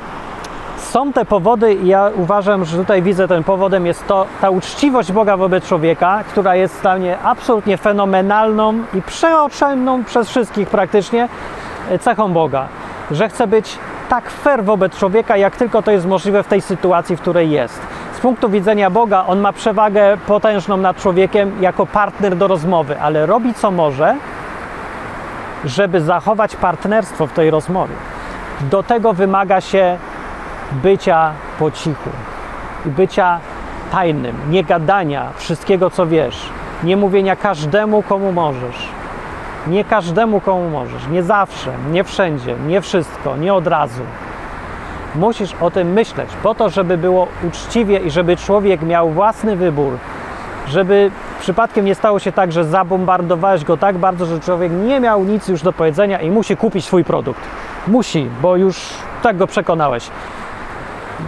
[0.78, 5.38] są te powody ja uważam, że tutaj widzę ten powodem jest to ta uczciwość Boga
[5.38, 11.30] wobec człowieka, która jest dla mnie absolutnie fenomenalną i przeoczenną przez wszystkich praktycznie
[11.90, 12.68] e, cechą Boga,
[13.12, 13.80] że chce być
[14.14, 17.82] tak fair wobec człowieka, jak tylko to jest możliwe w tej sytuacji, w której jest.
[18.14, 23.26] Z punktu widzenia Boga on ma przewagę potężną nad człowiekiem jako partner do rozmowy, ale
[23.26, 24.16] robi co może,
[25.66, 27.94] żeby zachować partnerstwo w tej rozmowie.
[28.62, 29.98] Do tego wymaga się
[30.72, 32.10] bycia po cichu
[32.86, 33.40] i bycia
[33.92, 36.50] tajnym, nie gadania wszystkiego, co wiesz,
[36.84, 38.93] nie mówienia każdemu, komu możesz.
[39.68, 44.02] Nie każdemu, komu możesz, nie zawsze, nie wszędzie, nie wszystko, nie od razu.
[45.16, 49.98] Musisz o tym myśleć, po to, żeby było uczciwie i żeby człowiek miał własny wybór,
[50.68, 55.24] żeby przypadkiem nie stało się tak, że zabombardowałeś go tak bardzo, że człowiek nie miał
[55.24, 57.42] nic już do powiedzenia i musi kupić swój produkt.
[57.88, 58.80] Musi, bo już
[59.22, 60.10] tak go przekonałeś.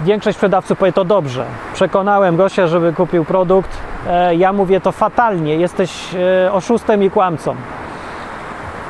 [0.04, 1.46] Większość sprzedawców powie to dobrze.
[1.74, 3.78] Przekonałem gościa, żeby kupił produkt.
[4.08, 5.56] E, ja mówię to fatalnie.
[5.56, 6.16] Jesteś
[6.46, 7.56] e, oszustem i kłamcą.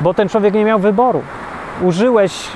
[0.00, 1.22] Bo ten człowiek nie miał wyboru.
[1.82, 2.48] Użyłeś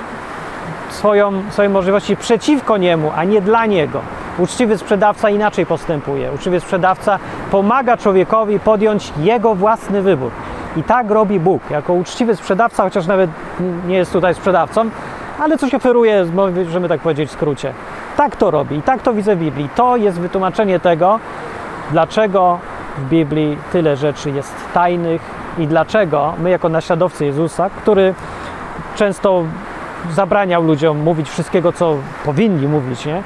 [0.89, 4.01] swoją, swojej możliwości przeciwko niemu, a nie dla niego.
[4.37, 6.31] Uczciwy sprzedawca inaczej postępuje.
[6.31, 7.19] Uczciwy sprzedawca
[7.51, 10.31] pomaga człowiekowi podjąć jego własny wybór.
[10.77, 11.61] I tak robi Bóg.
[11.69, 13.29] Jako uczciwy sprzedawca, chociaż nawet
[13.87, 14.89] nie jest tutaj sprzedawcą,
[15.39, 16.25] ale coś oferuje,
[16.65, 17.73] możemy tak powiedzieć w skrócie.
[18.17, 19.69] Tak to robi i tak to widzę w Biblii.
[19.75, 21.19] To jest wytłumaczenie tego,
[21.91, 22.59] dlaczego
[22.97, 28.13] w Biblii tyle rzeczy jest tajnych i dlaczego my, jako naśladowcy Jezusa, który
[28.95, 29.43] często
[30.11, 33.23] zabraniał ludziom mówić wszystkiego, co powinni mówić, nie?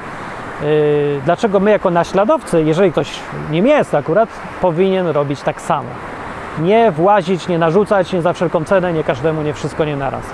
[0.62, 3.20] Yy, dlaczego my, jako naśladowcy, jeżeli ktoś
[3.50, 4.28] nim jest akurat,
[4.60, 5.88] powinien robić tak samo.
[6.58, 10.24] Nie włazić, nie narzucać, nie za wszelką cenę, nie każdemu, nie wszystko, nie naraz.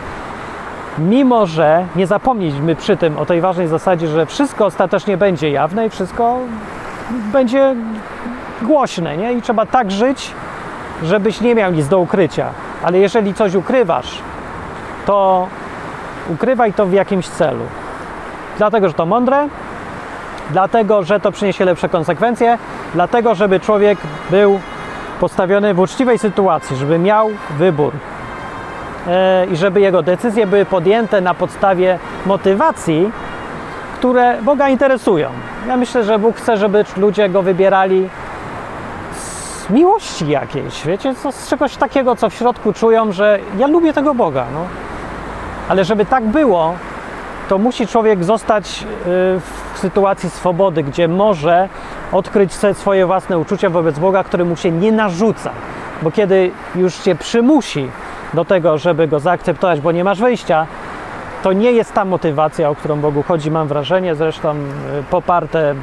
[0.98, 5.86] Mimo, że nie zapomnieliśmy przy tym o tej ważnej zasadzie, że wszystko ostatecznie będzie jawne
[5.86, 6.38] i wszystko
[7.32, 7.74] będzie
[8.62, 9.32] głośne, nie?
[9.32, 10.34] I trzeba tak żyć,
[11.02, 12.46] żebyś nie miał nic do ukrycia.
[12.82, 14.18] Ale jeżeli coś ukrywasz,
[15.06, 15.46] to
[16.28, 17.64] ukrywaj to w jakimś celu.
[18.58, 19.48] Dlatego, że to mądre,
[20.50, 22.58] dlatego, że to przyniesie lepsze konsekwencje,
[22.94, 23.98] dlatego, żeby człowiek
[24.30, 24.60] był
[25.20, 27.92] postawiony w uczciwej sytuacji, żeby miał wybór
[29.08, 33.10] e, i żeby jego decyzje były podjęte na podstawie motywacji,
[33.98, 35.30] które Boga interesują.
[35.68, 38.08] Ja myślę, że Bóg chce, żeby ludzie go wybierali
[39.72, 44.14] miłości jakiejś, wiecie, co, z czegoś takiego, co w środku czują, że ja lubię tego
[44.14, 44.46] Boga.
[44.54, 44.66] No.
[45.68, 46.74] Ale żeby tak było,
[47.48, 48.84] to musi człowiek zostać y,
[49.74, 51.68] w sytuacji swobody, gdzie może
[52.12, 55.50] odkryć swoje własne uczucia wobec Boga, który mu się nie narzuca.
[56.02, 57.88] Bo kiedy już cię przymusi
[58.34, 60.66] do tego, żeby go zaakceptować, bo nie masz wyjścia,
[61.42, 64.56] to nie jest ta motywacja, o którą Bogu chodzi, mam wrażenie, zresztą y,
[65.10, 65.74] poparte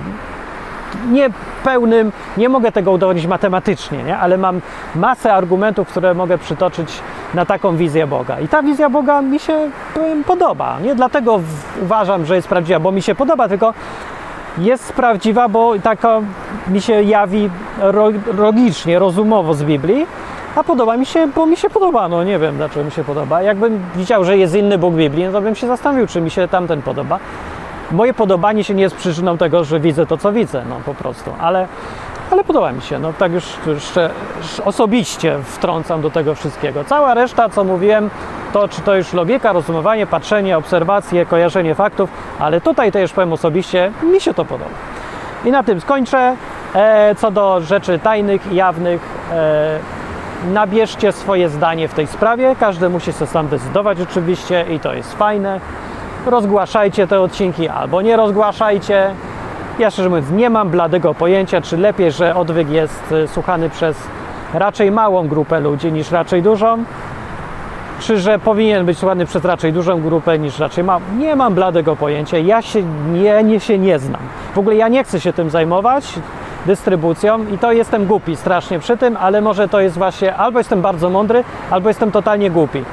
[1.11, 1.29] nie
[1.63, 4.17] pełnym, nie mogę tego udowodnić matematycznie, nie?
[4.17, 4.61] ale mam
[4.95, 6.99] masę argumentów, które mogę przytoczyć
[7.33, 8.39] na taką wizję Boga.
[8.39, 10.79] I ta wizja Boga mi się powiem, podoba.
[10.83, 11.41] Nie dlatego
[11.81, 13.73] uważam, że jest prawdziwa, bo mi się podoba, tylko
[14.57, 16.21] jest prawdziwa, bo taka
[16.67, 17.49] mi się jawi
[18.37, 20.07] logicznie, rozumowo z Biblii,
[20.55, 22.07] a podoba mi się, bo mi się podoba.
[22.07, 23.41] No nie wiem, dlaczego mi się podoba.
[23.41, 26.47] Jakbym widział, że jest inny Bóg Biblii, no to bym się zastanowił, czy mi się
[26.47, 27.19] tamten podoba
[27.91, 31.31] moje podobanie się nie jest przyczyną tego, że widzę to, co widzę, no po prostu,
[31.39, 31.67] ale,
[32.31, 34.09] ale podoba mi się, no tak już jeszcze
[34.65, 36.83] osobiście wtrącam do tego wszystkiego.
[36.83, 38.09] Cała reszta, co mówiłem,
[38.53, 42.09] to czy to już logika, rozumowanie, patrzenie, obserwacje, kojarzenie faktów,
[42.39, 44.71] ale tutaj też powiem osobiście, mi się to podoba.
[45.45, 46.35] I na tym skończę.
[46.75, 49.79] E, co do rzeczy tajnych jawnych, e,
[50.53, 52.55] nabierzcie swoje zdanie w tej sprawie.
[52.59, 55.59] Każdy musi sobie sam decydować oczywiście i to jest fajne
[56.25, 59.11] rozgłaszajcie te odcinki albo nie rozgłaszajcie.
[59.79, 63.97] Ja szczerze mówiąc nie mam bladego pojęcia, czy lepiej, że odwyk jest y, słuchany przez
[64.53, 66.83] raczej małą grupę ludzi niż raczej dużą,
[67.99, 71.01] czy że powinien być słuchany przez raczej dużą grupę niż raczej małą.
[71.17, 74.21] Nie mam bladego pojęcia, ja się nie, nie, się nie znam.
[74.55, 76.19] W ogóle ja nie chcę się tym zajmować,
[76.65, 80.81] dystrybucją i to jestem głupi strasznie przy tym, ale może to jest właśnie albo jestem
[80.81, 82.83] bardzo mądry, albo jestem totalnie głupi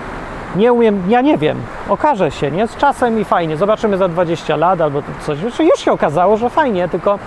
[0.56, 2.66] nie umiem, ja nie wiem, okaże się, nie?
[2.66, 5.38] Z czasem i fajnie, zobaczymy za 20 lat albo coś.
[5.38, 7.18] Znaczy, już się okazało, że fajnie, tylko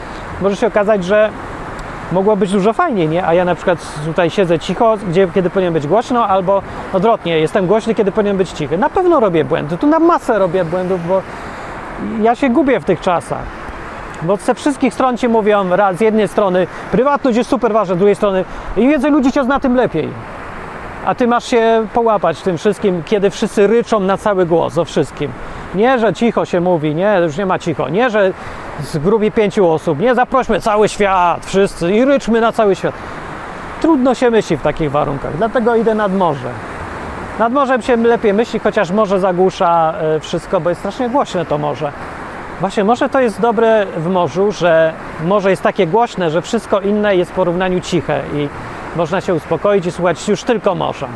[0.42, 1.30] może się okazać, że
[2.12, 3.26] mogło być dużo fajniej, nie?
[3.28, 6.62] A ja na przykład tutaj siedzę cicho, gdzie, kiedy powinien być głośno, albo
[6.94, 8.78] odwrotnie, jestem głośny, kiedy powinien być cichy.
[8.78, 11.22] Na pewno robię błędy, tu na masę robię błędów, bo
[12.22, 13.44] ja się gubię w tych czasach.
[14.22, 15.66] Bo ze wszystkich stron ci mówią,
[15.98, 18.46] z jednej strony prywatność jest super ważna, z drugiej strony
[18.78, 20.10] im więcej ludzi cię zna, tym lepiej.
[21.06, 25.32] A ty masz się połapać tym wszystkim, kiedy wszyscy ryczą na cały głos o wszystkim.
[25.76, 27.90] Nie, że cicho się mówi, nie, już nie ma cicho.
[27.90, 28.32] Nie, że
[28.84, 30.00] z grubi pięciu osób.
[30.00, 32.94] Nie, zaprośmy cały świat, wszyscy i ryczmy na cały świat.
[33.82, 36.50] Trudno się myśli w takich warunkach, dlatego idę nad morze.
[37.40, 41.58] Nad morzem się lepiej myśli, chociaż morze zagłusza e, wszystko, bo jest strasznie głośne to
[41.58, 41.92] morze.
[42.60, 44.94] Właśnie, może to jest dobre w morzu, że
[45.26, 48.50] morze jest takie głośne, że wszystko inne jest w porównaniu ciche i
[48.96, 51.08] można się uspokoić i słuchać już tylko morza.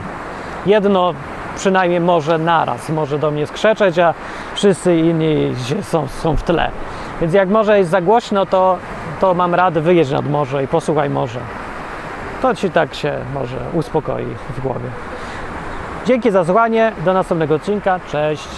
[0.65, 1.13] Jedno
[1.55, 4.13] przynajmniej może naraz może do mnie skrzeczeć, a
[4.55, 6.71] wszyscy inni są, są w tle.
[7.21, 8.77] Więc jak morze jest za głośno, to,
[9.19, 11.39] to mam radę wyjeść nad morze i posłuchaj morza.
[12.41, 14.25] To ci tak się może uspokoi
[14.57, 14.89] w głowie.
[16.05, 16.91] Dzięki za słuchanie.
[17.05, 17.99] Do następnego odcinka.
[18.11, 18.49] Cześć.